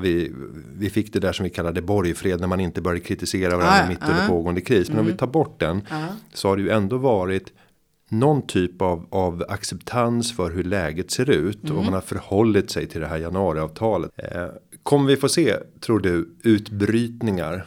[0.00, 0.32] vi,
[0.76, 3.88] vi fick det där som vi kallade borgfred när man inte började kritisera varandra ah,
[3.88, 4.88] mitt under ah, pågående kris.
[4.88, 5.00] Men mm.
[5.00, 5.18] om vi mm.
[5.18, 6.06] tar bort den ah.
[6.34, 7.52] så har det ju ändå varit
[8.08, 11.76] någon typ av, av acceptans för hur läget ser ut mm.
[11.76, 14.10] och man har förhållit sig till det här januariavtalet.
[14.16, 14.46] Eh,
[14.82, 17.66] kommer vi få se, tror du, utbrytningar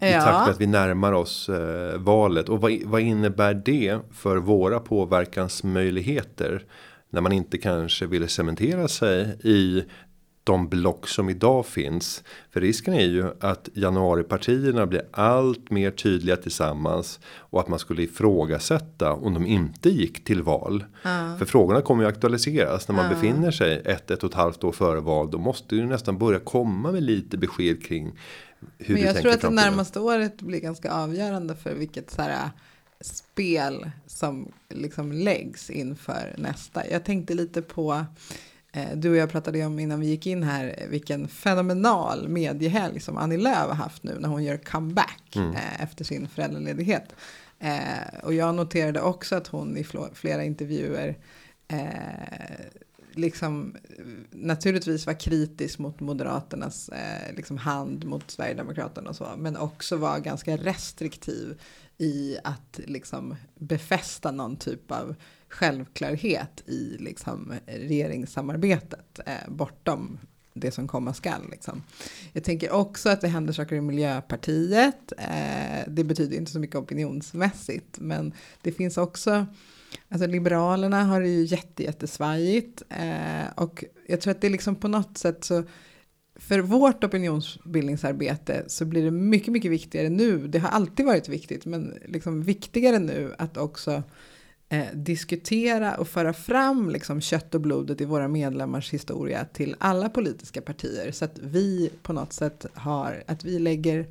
[0.00, 0.20] i ja.
[0.20, 2.48] takt med att vi närmar oss eh, valet.
[2.48, 6.64] Och vad, vad innebär det för våra påverkansmöjligheter?
[7.10, 9.84] När man inte kanske vill cementera sig i
[10.48, 12.24] de block som idag finns.
[12.50, 17.20] För risken är ju att januaripartierna blir allt mer tydliga tillsammans.
[17.36, 20.84] Och att man skulle ifrågasätta om de inte gick till val.
[21.06, 21.38] Uh.
[21.38, 23.10] För frågorna kommer ju aktualiseras när man uh.
[23.10, 25.30] befinner sig ett, ett och ett halvt år före val.
[25.30, 28.12] Då måste du nästan börja komma med lite besked kring
[28.78, 32.50] hur Men jag tror att det närmaste året blir ganska avgörande för vilket så här
[33.00, 36.90] spel som liksom läggs inför nästa.
[36.90, 38.04] Jag tänkte lite på
[38.72, 43.16] eh, du och jag pratade om innan vi gick in här vilken fenomenal mediehelg som
[43.16, 45.52] Annie Lööf har haft nu när hon gör comeback mm.
[45.52, 47.14] eh, efter sin föräldraledighet.
[47.58, 51.16] Eh, och jag noterade också att hon i flera intervjuer
[53.12, 53.76] liksom
[54.30, 60.18] naturligtvis var kritisk mot Moderaternas eh, liksom hand mot Sverigedemokraterna och så, men också var
[60.18, 61.60] ganska restriktiv
[61.98, 65.14] i att liksom befästa någon typ av
[65.48, 70.18] självklarhet i liksom regeringssamarbetet eh, bortom
[70.60, 71.50] det som komma skall.
[71.50, 71.82] Liksom.
[72.32, 75.12] Jag tänker också att det händer saker i Miljöpartiet.
[75.18, 79.46] Eh, det betyder inte så mycket opinionsmässigt, men det finns också
[80.08, 84.76] Alltså Liberalerna har det ju jätte, jättesvajigt eh, och jag tror att det är liksom
[84.76, 85.64] på något sätt så
[86.38, 90.48] för vårt opinionsbildningsarbete så blir det mycket, mycket viktigare nu.
[90.48, 94.02] Det har alltid varit viktigt, men liksom viktigare nu att också
[94.68, 100.08] eh, diskutera och föra fram liksom kött och blodet i våra medlemmars historia till alla
[100.08, 104.06] politiska partier så att vi på något sätt har, att vi lägger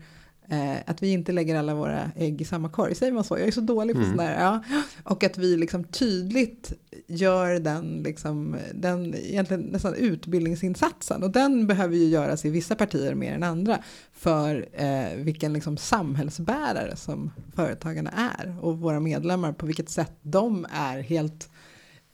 [0.49, 3.37] Eh, att vi inte lägger alla våra ägg i samma korg, säger man så?
[3.37, 4.11] Jag är så dålig på mm.
[4.11, 4.39] sådär.
[4.39, 4.63] Ja.
[5.03, 6.73] Och att vi liksom tydligt
[7.07, 11.23] gör den, liksom, den egentligen nästan utbildningsinsatsen.
[11.23, 13.79] Och den behöver ju göras i vissa partier mer än andra.
[14.13, 18.57] För eh, vilken liksom samhällsbärare som företagarna är.
[18.61, 21.49] Och våra medlemmar, på vilket sätt de är helt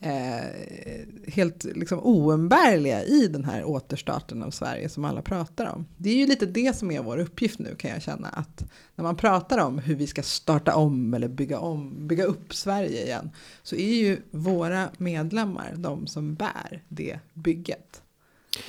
[0.04, 5.86] eh, helt liksom oumbärliga i den här återstarten av Sverige som alla pratar om.
[5.98, 8.64] Det är ju lite det som är vår uppgift nu kan jag känna att
[8.96, 13.04] när man pratar om hur vi ska starta om eller bygga om, bygga upp Sverige
[13.04, 13.30] igen
[13.64, 18.02] så är ju våra medlemmar de som bär det bygget.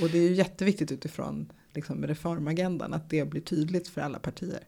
[0.00, 4.60] Och det är ju jätteviktigt utifrån liksom reformagendan att det blir tydligt för alla partier.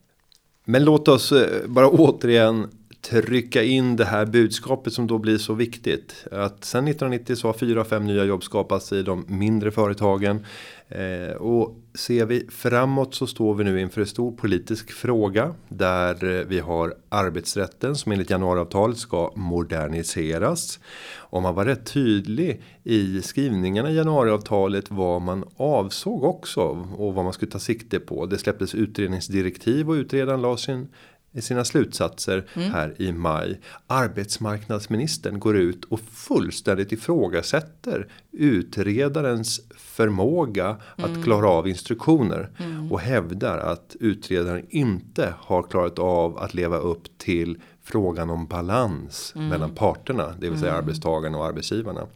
[0.64, 2.68] Men låt oss eh, bara återigen
[3.10, 6.26] trycka in det här budskapet som då blir så viktigt.
[6.32, 10.44] Att sen 1990 så har fyra fem nya jobb skapats i de mindre företagen.
[10.88, 15.54] Eh, och ser vi framåt så står vi nu inför en stor politisk fråga.
[15.68, 20.80] Där eh, vi har arbetsrätten som enligt januariavtalet ska moderniseras.
[21.14, 26.62] Och man var rätt tydlig i skrivningarna i januariavtalet vad man avsåg också.
[26.96, 28.26] Och vad man skulle ta sikte på.
[28.26, 30.88] Det släpptes utredningsdirektiv och utredaren la sin
[31.36, 32.72] i sina slutsatser mm.
[32.72, 33.60] här i maj.
[33.86, 41.10] Arbetsmarknadsministern går ut och fullständigt ifrågasätter utredarens förmåga mm.
[41.10, 42.92] att klara av instruktioner mm.
[42.92, 49.32] och hävdar att utredaren inte har klarat av att leva upp till frågan om balans
[49.36, 49.48] mm.
[49.48, 50.84] mellan parterna, det vill säga mm.
[50.84, 52.06] arbetstagarna och arbetsgivarna.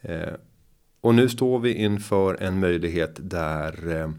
[0.00, 0.34] Eh,
[1.00, 4.10] och nu står vi inför en möjlighet där eh,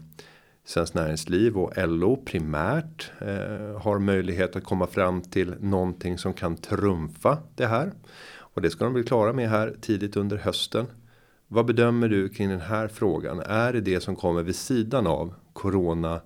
[0.66, 6.56] Svenskt Näringsliv och LO primärt eh, har möjlighet att komma fram till någonting som kan
[6.56, 7.92] trumfa det här.
[8.38, 10.86] Och det ska de bli klara med här tidigt under hösten.
[11.48, 13.40] Vad bedömer du kring den här frågan?
[13.40, 16.20] Är det det som kommer vid sidan av corona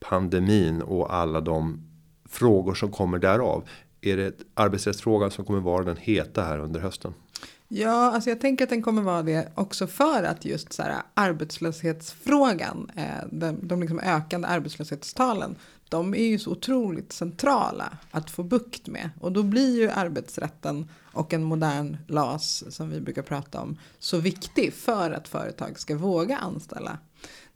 [0.00, 1.88] pandemin och alla de
[2.28, 3.68] frågor som kommer därav?
[4.00, 7.14] Är det arbetsrättsfrågan som kommer vara den heta här under hösten?
[7.72, 11.02] Ja, alltså jag tänker att den kommer vara det också för att just så här,
[11.14, 15.56] arbetslöshetsfrågan, eh, de, de liksom ökande arbetslöshetstalen,
[15.88, 19.10] de är ju så otroligt centrala att få bukt med.
[19.20, 24.18] Och då blir ju arbetsrätten och en modern LAS som vi brukar prata om så
[24.18, 26.98] viktig för att företag ska våga anställa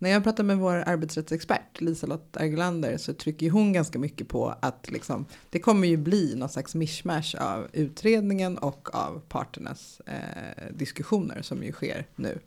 [0.05, 4.91] när jag pratar med vår arbetsrättsexpert Liselott Erglander så trycker hon ganska mycket på att
[4.91, 11.43] liksom, det kommer ju bli någon slags mishmash av utredningen och av parternas eh, diskussioner
[11.43, 12.39] som ju sker nu.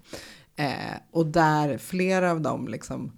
[0.56, 3.12] Eh, och där flera av de liksom,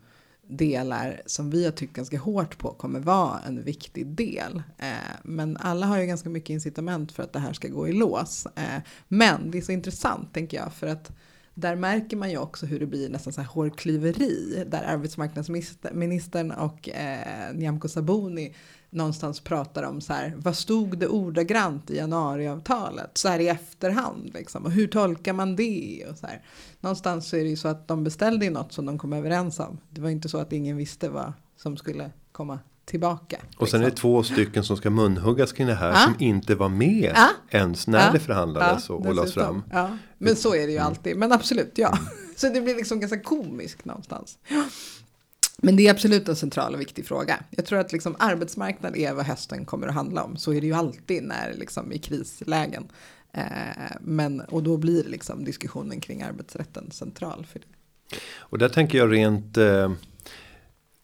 [0.47, 4.63] delar som vi har tyckt ganska hårt på kommer vara en viktig del.
[4.77, 7.93] Eh, men alla har ju ganska mycket incitament för att det här ska gå i
[7.93, 8.47] lås.
[8.55, 11.11] Eh, men det är så intressant tänker jag för att
[11.59, 16.89] där märker man ju också hur det blir nästan så här hårklyveri där arbetsmarknadsministern och
[16.89, 18.55] eh, Nyamko Sabuni
[18.89, 23.17] någonstans pratar om så här vad stod det ordagrant i januariavtalet?
[23.17, 24.65] Så här i efterhand liksom.
[24.65, 26.05] Och hur tolkar man det?
[26.09, 26.41] Och så här.
[26.79, 29.59] Någonstans så är det ju så att de beställde ju något som de kom överens
[29.59, 29.77] om.
[29.89, 33.37] Det var inte så att ingen visste vad som skulle komma tillbaka.
[33.57, 33.81] Och sen liksom.
[33.81, 34.01] är det liksom.
[34.01, 35.95] två stycken som ska munhuggas kring det här ah.
[35.95, 37.29] som inte var med ah.
[37.49, 38.11] ens när ah.
[38.11, 39.63] det förhandlades och, och lades fram.
[39.71, 39.97] Ja.
[40.17, 40.87] Men så är det ju mm.
[40.87, 41.17] alltid.
[41.17, 41.87] Men absolut, ja.
[41.87, 42.05] Mm.
[42.35, 44.37] Så det blir liksom ganska komiskt någonstans.
[45.57, 47.43] Men det är absolut en central och viktig fråga.
[47.49, 50.37] Jag tror att liksom arbetsmarknad är vad hösten kommer att handla om.
[50.37, 52.87] Så är det ju alltid när liksom i krislägen.
[53.33, 53.43] Eh,
[54.01, 57.65] men, och då blir liksom diskussionen kring arbetsrätten central för det.
[58.37, 59.91] Och där tänker jag rent eh,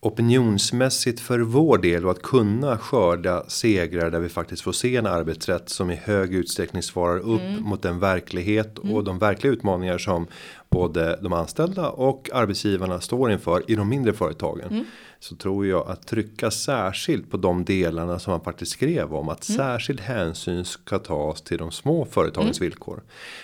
[0.05, 5.05] opinionsmässigt för vår del och att kunna skörda segrar där vi faktiskt får se en
[5.05, 7.63] arbetsrätt som i hög utsträckning svarar upp mm.
[7.63, 10.27] mot den verklighet och de verkliga utmaningar som
[10.69, 14.67] både de anställda och arbetsgivarna står inför i de mindre företagen.
[14.69, 14.85] Mm.
[15.19, 19.49] Så tror jag att trycka särskilt på de delarna som man faktiskt skrev om att
[19.49, 19.57] mm.
[19.57, 22.69] särskild hänsyn ska tas till de små företagens mm.
[22.69, 23.03] villkor.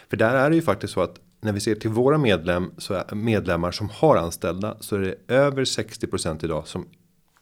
[0.10, 3.01] För där är det ju faktiskt så att när vi ser till våra medlem, så
[3.12, 6.86] medlemmar som har anställda så är det över 60% idag som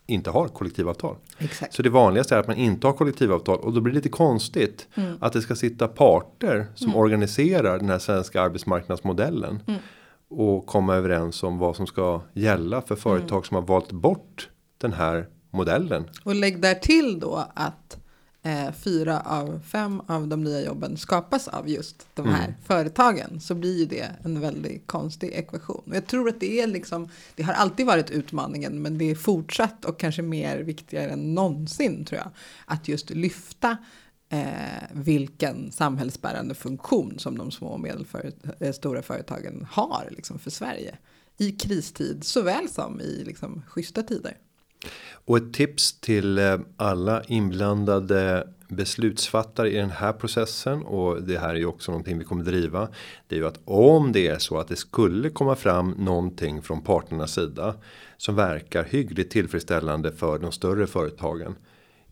[0.07, 1.15] inte har kollektivavtal.
[1.37, 1.73] Exakt.
[1.73, 4.87] Så det vanligaste är att man inte har kollektivavtal och då blir det lite konstigt
[4.95, 5.17] mm.
[5.21, 6.99] att det ska sitta parter som mm.
[6.99, 9.79] organiserar den här svenska arbetsmarknadsmodellen mm.
[10.29, 13.43] och komma överens om vad som ska gälla för företag mm.
[13.43, 16.09] som har valt bort den här modellen.
[16.23, 17.97] Och lägg där till då att
[18.43, 22.55] eh, fyra av fem av de nya jobben skapas av just de här mm.
[22.65, 25.83] företagen så blir ju det en väldigt konstig ekvation.
[25.85, 29.15] Och jag tror att det är liksom, det har alltid varit utmaningen men det är
[29.15, 32.31] fortsatt och kanske mer viktigare än någonsin tror jag.
[32.65, 33.77] Att just lyfta
[34.29, 40.97] eh, vilken samhällsbärande funktion som de små och medelstora eh, företagen har liksom, för Sverige.
[41.37, 44.37] I kristid såväl som i liksom, schyssta tider.
[45.11, 51.49] Och ett tips till eh, alla inblandade beslutsfattare i den här processen och det här
[51.49, 52.87] är ju också någonting vi kommer driva.
[53.27, 56.81] Det är ju att om det är så att det skulle komma fram någonting från
[56.81, 57.75] parternas sida
[58.17, 61.55] som verkar hyggligt tillfredsställande för de större företagen.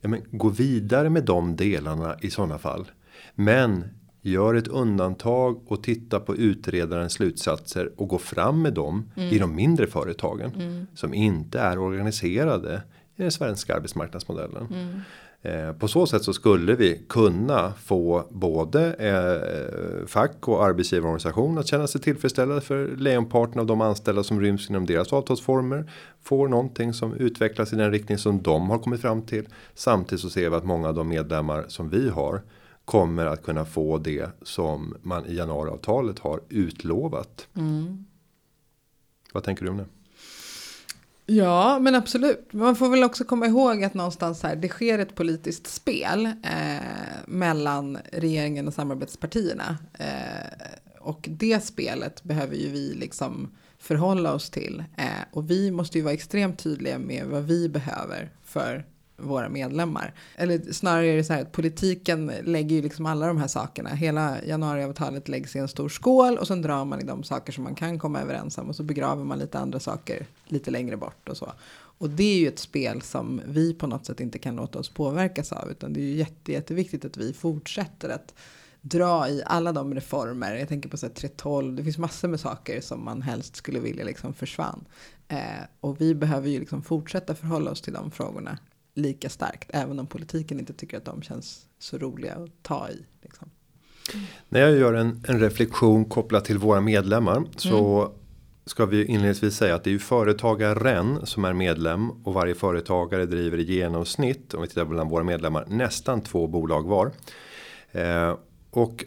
[0.01, 2.91] Ja, men gå vidare med de delarna i sådana fall.
[3.36, 3.84] Men
[4.21, 9.30] Gör ett undantag och titta på utredarens slutsatser och gå fram med dem mm.
[9.30, 10.51] i de mindre företagen.
[10.56, 10.88] Mm.
[10.93, 12.82] Som inte är organiserade
[13.15, 14.67] i den svenska arbetsmarknadsmodellen.
[14.71, 15.01] Mm.
[15.41, 21.67] Eh, på så sätt så skulle vi kunna få både eh, fack och arbetsgivarorganisation att
[21.67, 25.91] känna sig tillfredsställda för lejonparten av de anställda som ryms inom deras avtalsformer.
[26.23, 29.47] Får någonting som utvecklas i den riktning som de har kommit fram till.
[29.75, 32.41] Samtidigt så ser vi att många av de medlemmar som vi har
[32.88, 37.47] kommer att kunna få det som man i januariavtalet har utlovat.
[37.56, 38.06] Mm.
[39.34, 39.86] Vad tänker du om det?
[41.26, 42.54] Ja, men absolut.
[42.54, 46.82] Man får väl också komma ihåg att någonstans här, det sker ett politiskt spel eh,
[47.26, 49.78] mellan regeringen och samarbetspartierna.
[49.93, 54.84] Eh, och det spelet behöver ju vi liksom förhålla oss till.
[54.97, 58.86] Eh, och vi måste ju vara extremt tydliga med vad vi behöver för
[59.17, 60.13] våra medlemmar.
[60.36, 63.89] Eller snarare är det så här att politiken lägger ju liksom alla de här sakerna.
[63.89, 67.63] Hela januariavtalet läggs i en stor skål och sen drar man i de saker som
[67.63, 71.30] man kan komma överens om och så begraver man lite andra saker lite längre bort
[71.30, 71.53] och så.
[71.99, 74.89] Och det är ju ett spel som vi på något sätt inte kan låta oss
[74.89, 78.34] påverkas av utan det är ju jätte, jätteviktigt att vi fortsätter att
[78.82, 80.56] dra i alla de reformer.
[80.56, 84.34] Jag tänker på 3.12, det finns massor med saker som man helst skulle vilja liksom
[84.34, 84.86] försvann.
[85.27, 88.58] Eh, och vi behöver ju liksom fortsätta förhålla oss till de frågorna
[88.97, 89.69] lika starkt.
[89.73, 93.05] Även om politiken inte tycker att de känns så roliga att ta i.
[93.21, 93.49] Liksom.
[94.49, 97.43] När jag gör en, en reflektion kopplat till våra medlemmar.
[97.55, 98.13] Så mm.
[98.65, 102.12] ska vi inledningsvis säga att det är ju företagaren som är medlem.
[102.12, 104.53] Och varje företagare driver i genomsnitt.
[104.53, 105.65] Om vi tittar bland våra medlemmar.
[105.67, 107.12] Nästan två bolag var.
[107.91, 108.38] Eh,
[108.69, 109.05] och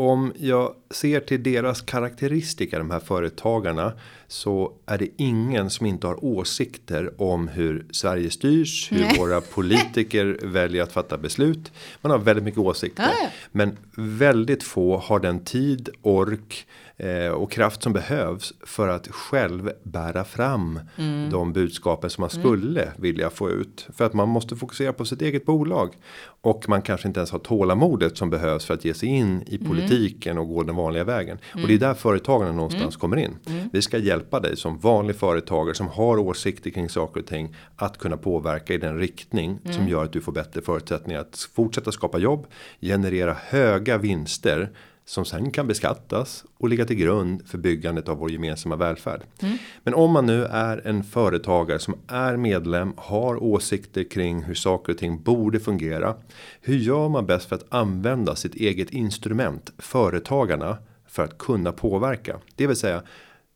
[0.00, 3.92] om jag ser till deras karaktäristika, de här företagarna.
[4.28, 8.92] Så är det ingen som inte har åsikter om hur Sverige styrs.
[8.92, 9.18] Hur Nej.
[9.18, 11.72] våra politiker väljer att fatta beslut.
[12.00, 13.02] Man har väldigt mycket åsikter.
[13.02, 13.28] Ah, ja.
[13.52, 16.66] Men väldigt få har den tid, ork
[17.00, 21.30] eh, och kraft som behövs för att själv bära fram mm.
[21.30, 22.40] de budskapen som man mm.
[22.42, 22.94] skulle mm.
[22.98, 23.86] vilja få ut.
[23.96, 25.94] För att man måste fokusera på sitt eget bolag.
[26.42, 29.56] Och man kanske inte ens har tålamodet som behövs för att ge sig in i
[29.56, 29.68] mm.
[29.68, 31.38] politiken och gå den vanliga vägen.
[31.54, 33.36] Och det är där företagarna någonstans kommer in.
[33.72, 37.56] Vi ska hjälpa dig som vanlig företagare som har åsikter kring saker och ting.
[37.76, 41.92] Att kunna påverka i den riktning som gör att du får bättre förutsättningar att fortsätta
[41.92, 42.46] skapa jobb.
[42.80, 44.70] Generera höga vinster
[45.10, 49.22] som sen kan beskattas och ligga till grund för byggandet av vår gemensamma välfärd.
[49.42, 49.58] Mm.
[49.82, 54.92] Men om man nu är en företagare som är medlem, har åsikter kring hur saker
[54.92, 56.14] och ting borde fungera.
[56.60, 62.38] Hur gör man bäst för att använda sitt eget instrument, företagarna, för att kunna påverka?
[62.54, 63.02] Det vill säga,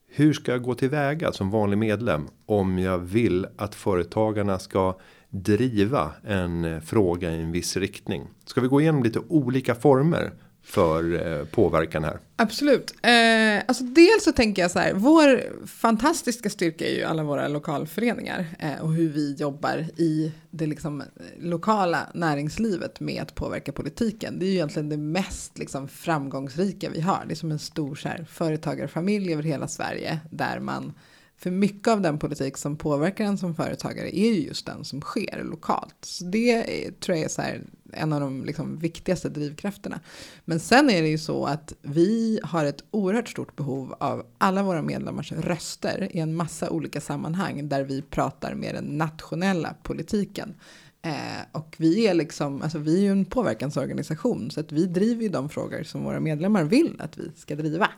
[0.09, 4.97] hur ska jag gå tillväga som vanlig medlem om jag vill att företagarna ska
[5.31, 8.23] driva en fråga i en viss riktning?
[8.45, 10.33] Ska vi gå igenom lite olika former
[10.65, 12.19] för eh, påverkan här?
[12.37, 12.95] Absolut.
[13.03, 17.49] Eh, alltså dels så tänker jag så här, vår fantastiska styrka är ju alla våra
[17.49, 21.07] lokalföreningar eh, och hur vi jobbar i det liksom, eh,
[21.39, 24.39] lokala näringslivet med att påverka politiken.
[24.39, 27.25] Det är ju egentligen det mest liksom, framgångsrika vi har.
[27.27, 30.93] Det är som en stor så här, företagarfamilj över hela Sverige där man
[31.37, 35.01] För mycket av den politik som påverkar en som företagare är ju just den som
[35.01, 35.97] sker lokalt.
[36.01, 37.63] Så det eh, tror jag är så här,
[37.97, 40.01] en av de liksom viktigaste drivkrafterna.
[40.45, 44.63] Men sen är det ju så att vi har ett oerhört stort behov av alla
[44.63, 50.55] våra medlemmars röster i en massa olika sammanhang där vi pratar med den nationella politiken.
[51.03, 55.23] Eh, och vi är liksom, alltså vi är ju en påverkansorganisation så att vi driver
[55.23, 57.91] ju de frågor som våra medlemmar vill att vi ska driva.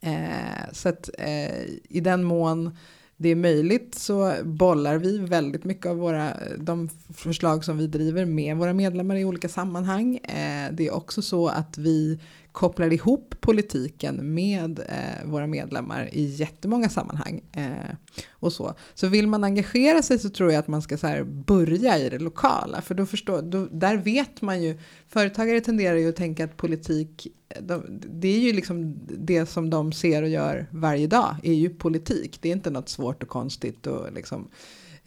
[0.00, 2.76] Eh, så att eh, i den mån
[3.16, 8.24] det är möjligt så bollar vi väldigt mycket av våra, de förslag som vi driver
[8.24, 10.16] med våra medlemmar i olika sammanhang.
[10.16, 12.18] Eh, det är också så att vi
[12.56, 17.40] kopplar ihop politiken med eh, våra medlemmar i jättemånga sammanhang.
[17.52, 17.94] Eh,
[18.30, 18.74] och så.
[18.94, 22.18] så vill man engagera sig så tror jag att man ska så börja i det
[22.18, 22.80] lokala.
[22.80, 24.78] För då förstår, då, där vet man ju,
[25.08, 27.82] företagare tenderar ju att tänka att politik, eh, de,
[28.20, 32.38] det är ju liksom det som de ser och gör varje dag, är ju politik.
[32.40, 34.48] Det är inte något svårt och konstigt och liksom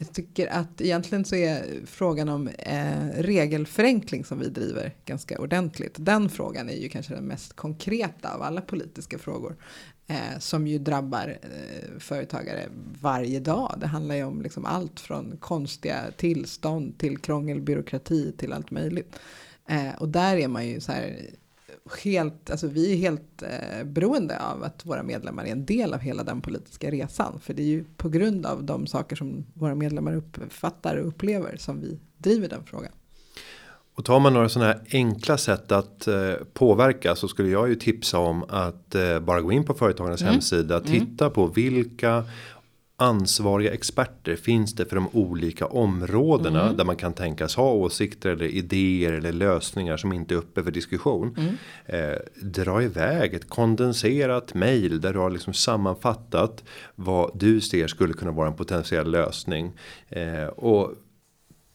[0.00, 5.94] jag tycker att egentligen så är frågan om eh, regelförenkling som vi driver ganska ordentligt.
[5.98, 9.56] Den frågan är ju kanske den mest konkreta av alla politiska frågor.
[10.06, 12.68] Eh, som ju drabbar eh, företagare
[13.00, 13.76] varje dag.
[13.80, 19.16] Det handlar ju om liksom allt från konstiga tillstånd till krångel, byråkrati till allt möjligt.
[19.68, 21.16] Eh, och där är man ju så här
[22.04, 26.00] helt, alltså vi är helt eh, beroende av att våra medlemmar är en del av
[26.00, 27.40] hela den politiska resan.
[27.40, 31.56] För det är ju på grund av de saker som våra medlemmar uppfattar och upplever
[31.56, 32.92] som vi driver den frågan.
[33.94, 37.74] Och tar man några sådana här enkla sätt att eh, påverka så skulle jag ju
[37.74, 40.32] tipsa om att eh, bara gå in på företagarnas mm.
[40.32, 40.76] hemsida.
[40.76, 40.90] Mm.
[40.90, 41.34] Titta mm.
[41.34, 42.24] på vilka
[43.00, 46.76] ansvariga experter finns det för de olika områdena mm.
[46.76, 50.70] där man kan tänkas ha åsikter eller idéer eller lösningar som inte är uppe för
[50.70, 51.36] diskussion.
[51.38, 51.54] Mm.
[51.86, 58.14] Eh, dra iväg ett kondenserat mail där du har liksom sammanfattat vad du ser skulle
[58.14, 59.72] kunna vara en potentiell lösning
[60.08, 60.94] eh, och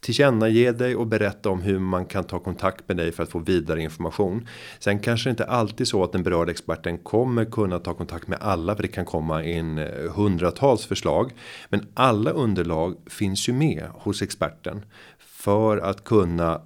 [0.06, 3.40] tillkännage dig och berätta om hur man kan ta kontakt med dig för att få
[3.40, 4.48] vidare information.
[4.80, 8.40] Sen kanske det inte alltid så att den berörda experten kommer kunna ta kontakt med
[8.42, 11.32] alla för det kan komma in eh, hundratals förslag.
[11.70, 14.86] Men alla underlag finns ju med hos experten
[15.20, 16.62] för att kunna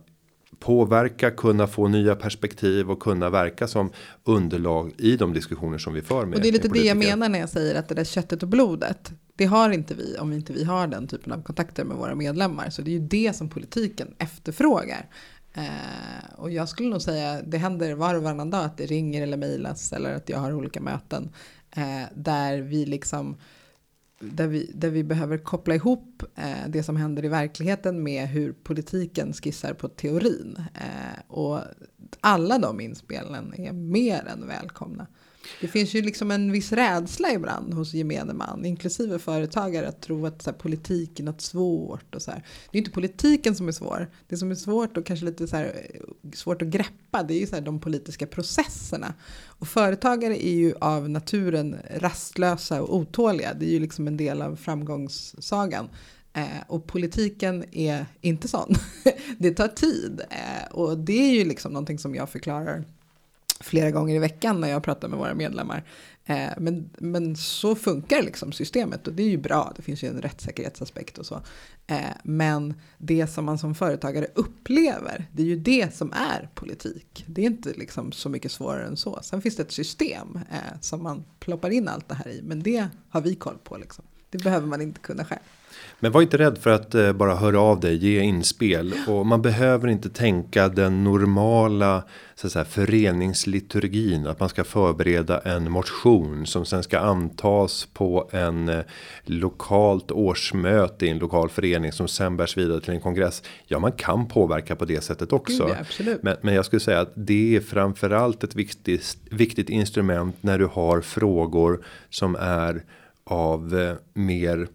[0.59, 3.91] påverka, kunna få nya perspektiv och kunna verka som
[4.23, 6.35] underlag i de diskussioner som vi för med.
[6.35, 8.49] Och det är lite det jag menar när jag säger att det där köttet och
[8.49, 9.11] blodet.
[9.39, 12.69] Det har inte vi om inte vi har den typen av kontakter med våra medlemmar.
[12.69, 15.09] Så det är ju det som politiken efterfrågar.
[15.53, 19.23] Eh, och jag skulle nog säga det händer var och varannan dag att det ringer
[19.23, 21.29] eller mejlas eller att jag har olika möten
[21.71, 23.37] eh, där vi liksom
[24.19, 28.51] där vi, där vi behöver koppla ihop eh, det som händer i verkligheten med hur
[28.51, 30.63] politiken skissar på teorin.
[30.73, 31.59] Eh, och
[32.21, 35.07] alla de inspelen är mer än välkomna.
[35.61, 40.25] Det finns ju liksom en viss rädsla ibland hos gemene man, inklusive företagare, att tro
[40.25, 42.15] att så här, politik är något svårt.
[42.15, 42.43] Och så här.
[42.71, 44.11] Det är inte politiken som är svår.
[44.27, 45.87] Det som är svårt och kanske lite så här,
[46.33, 49.13] svårt att greppa, det är ju så här, de politiska processerna.
[49.45, 53.53] Och företagare är ju av naturen rastlösa och otåliga.
[53.53, 55.89] Det är ju liksom en del av framgångssagan.
[56.33, 58.75] Eh, och politiken är inte sån.
[59.37, 60.21] det tar tid.
[60.29, 62.83] Eh, och det är ju liksom någonting som jag förklarar
[63.59, 65.83] flera gånger i veckan när jag pratar med våra medlemmar.
[66.25, 69.73] Eh, men, men så funkar liksom systemet och det är ju bra.
[69.75, 71.41] Det finns ju en rättssäkerhetsaspekt och så.
[71.87, 77.25] Eh, men det som man som företagare upplever, det är ju det som är politik.
[77.27, 79.19] Det är inte liksom så mycket svårare än så.
[79.21, 82.63] Sen finns det ett system eh, som man ploppar in allt det här i, men
[82.63, 83.77] det har vi koll på.
[83.77, 84.05] Liksom.
[84.29, 85.39] Det behöver man inte kunna själv.
[85.99, 88.93] Men var inte rädd för att eh, bara höra av dig, ge inspel.
[89.07, 92.03] Och man behöver inte tänka den normala
[92.35, 94.27] så att säga, föreningsliturgin.
[94.27, 98.79] Att man ska förbereda en motion som sen ska antas på en eh,
[99.25, 103.43] lokalt årsmöte i en lokal förening som sen bärs vidare till en kongress.
[103.67, 105.75] Ja, man kan påverka på det sättet också.
[105.79, 106.23] Absolut.
[106.23, 110.65] Men, men jag skulle säga att det är framförallt ett viktigt, viktigt instrument när du
[110.65, 112.83] har frågor som är
[113.29, 114.67] av eh, mer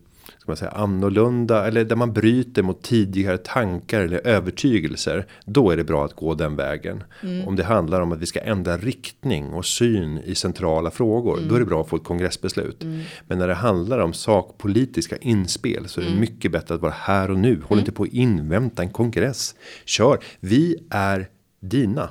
[0.44, 5.26] ska man säga, annorlunda eller där man bryter mot tidigare tankar eller övertygelser.
[5.44, 7.02] Då är det bra att gå den vägen.
[7.22, 7.48] Mm.
[7.48, 11.36] Om det handlar om att vi ska ändra riktning och syn i centrala frågor.
[11.36, 11.48] Mm.
[11.48, 12.82] Då är det bra att få ett kongressbeslut.
[12.82, 13.00] Mm.
[13.26, 16.20] Men när det handlar om sakpolitiska inspel så är det mm.
[16.20, 17.55] mycket bättre att vara här och nu.
[17.55, 17.78] Håll mm.
[17.78, 19.55] inte på att invänta en kongress.
[19.84, 21.28] Kör, vi är
[21.61, 22.09] dina.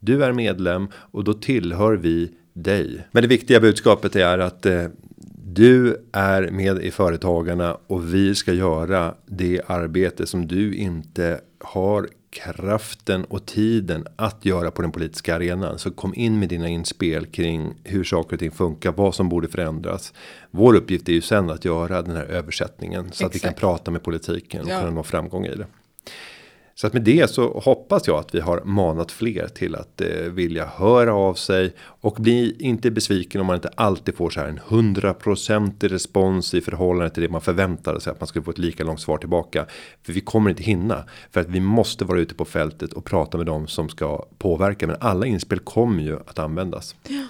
[0.00, 3.06] Du är medlem och då tillhör vi dig.
[3.12, 4.84] Men det viktiga budskapet är att eh,
[5.54, 12.08] du är med i Företagarna och vi ska göra det arbete som du inte har
[12.30, 15.78] kraften och tiden att göra på den politiska arenan.
[15.78, 19.48] Så kom in med dina inspel kring hur saker och ting funkar, vad som borde
[19.48, 20.12] förändras.
[20.50, 23.26] Vår uppgift är ju sen att göra den här översättningen så Exakt.
[23.26, 24.80] att vi kan prata med politiken och ja.
[24.80, 25.66] kunna nå framgång i det.
[26.82, 30.08] Så att med det så hoppas jag att vi har manat fler till att eh,
[30.08, 34.48] vilja höra av sig och bli inte besviken om man inte alltid får så här
[34.48, 38.58] en hundraprocentig respons i förhållande till det man förväntade sig att man skulle få ett
[38.58, 39.66] lika långt svar tillbaka.
[40.02, 43.36] För vi kommer inte hinna för att vi måste vara ute på fältet och prata
[43.36, 44.86] med dem som ska påverka.
[44.86, 46.94] Men alla inspel kommer ju att användas.
[47.08, 47.26] Ja.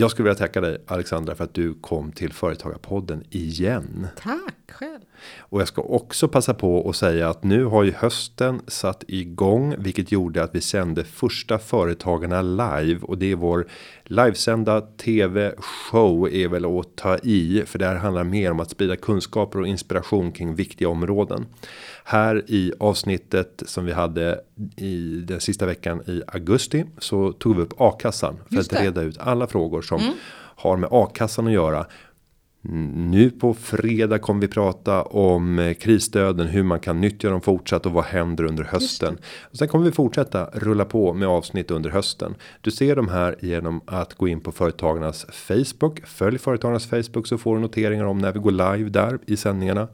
[0.00, 4.06] Jag skulle vilja tacka dig Alexandra för att du kom till Företagarpodden igen.
[4.16, 5.00] Tack själv.
[5.38, 9.74] Och jag ska också passa på att säga att nu har ju hösten satt igång,
[9.78, 13.68] vilket gjorde att vi sände första Företagarna live och det är vår
[14.04, 18.70] livesända tv show är väl att ta i för det här handlar mer om att
[18.70, 21.46] sprida kunskaper och inspiration kring viktiga områden.
[22.10, 24.40] Här i avsnittet som vi hade
[24.76, 29.18] i den sista veckan i augusti så tog vi upp a-kassan för att reda ut
[29.18, 30.14] alla frågor som mm.
[30.56, 31.86] har med a-kassan att göra.
[32.94, 37.86] Nu på fredag kommer vi prata om eh, krisstöden, hur man kan nyttja dem fortsatt
[37.86, 39.18] och vad händer under hösten.
[39.50, 42.34] Och sen kommer vi fortsätta rulla på med avsnitt under hösten.
[42.60, 46.06] Du ser de här genom att gå in på företagarnas Facebook.
[46.06, 49.88] Följ företagarnas Facebook så får du noteringar om när vi går live där i sändningarna.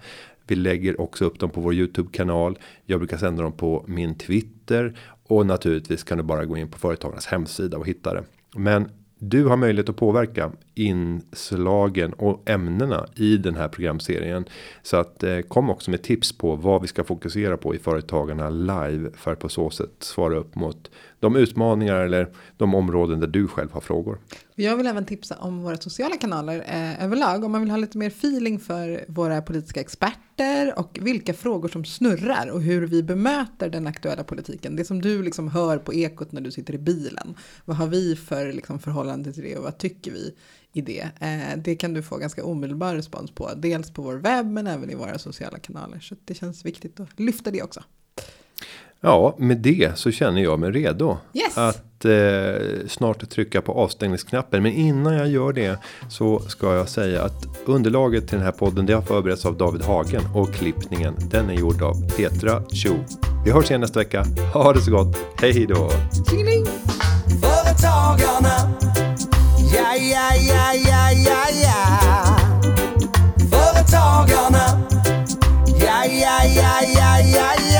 [0.47, 2.59] Vi lägger också upp dem på vår Youtube kanal.
[2.84, 6.78] Jag brukar sända dem på min Twitter och naturligtvis kan du bara gå in på
[6.78, 8.24] företagarnas hemsida och hitta det.
[8.57, 8.88] Men
[9.18, 14.45] du har möjlighet att påverka inslagen och ämnena i den här programserien.
[14.82, 18.51] Så att eh, kom också med tips på vad vi ska fokusera på i företagarna
[18.51, 20.90] live för att på så sätt svara upp mot
[21.24, 24.18] de utmaningar eller de områden där du själv har frågor.
[24.54, 27.98] Jag vill även tipsa om våra sociala kanaler eh, överlag om man vill ha lite
[27.98, 33.70] mer feeling för våra politiska experter och vilka frågor som snurrar och hur vi bemöter
[33.70, 34.76] den aktuella politiken.
[34.76, 37.34] Det som du liksom hör på ekot när du sitter i bilen.
[37.64, 40.34] Vad har vi för liksom förhållande till det och vad tycker vi
[40.72, 41.08] i det?
[41.20, 43.50] Eh, det kan du få ganska omedelbar respons på.
[43.56, 46.00] Dels på vår webb men även i våra sociala kanaler.
[46.00, 47.82] Så det känns viktigt att lyfta det också.
[49.05, 51.59] Ja, med det så känner jag mig redo yes.
[51.59, 54.62] att eh, snart trycka på avstängningsknappen.
[54.62, 55.78] Men innan jag gör det
[56.09, 59.82] så ska jag säga att underlaget till den här podden det har förberetts av David
[59.82, 62.94] Hagen och klippningen den är gjord av Petra Cho.
[63.44, 64.24] Vi hörs igen nästa vecka.
[64.52, 65.16] Ha det så gott.
[65.40, 65.90] Hej då!
[67.42, 68.74] Företagarna.
[69.74, 72.36] Ja, ja, ja, ja, ja, ja.
[73.50, 74.84] Företagarna.
[75.80, 77.73] Ja, ja, ja, ja, ja, ja.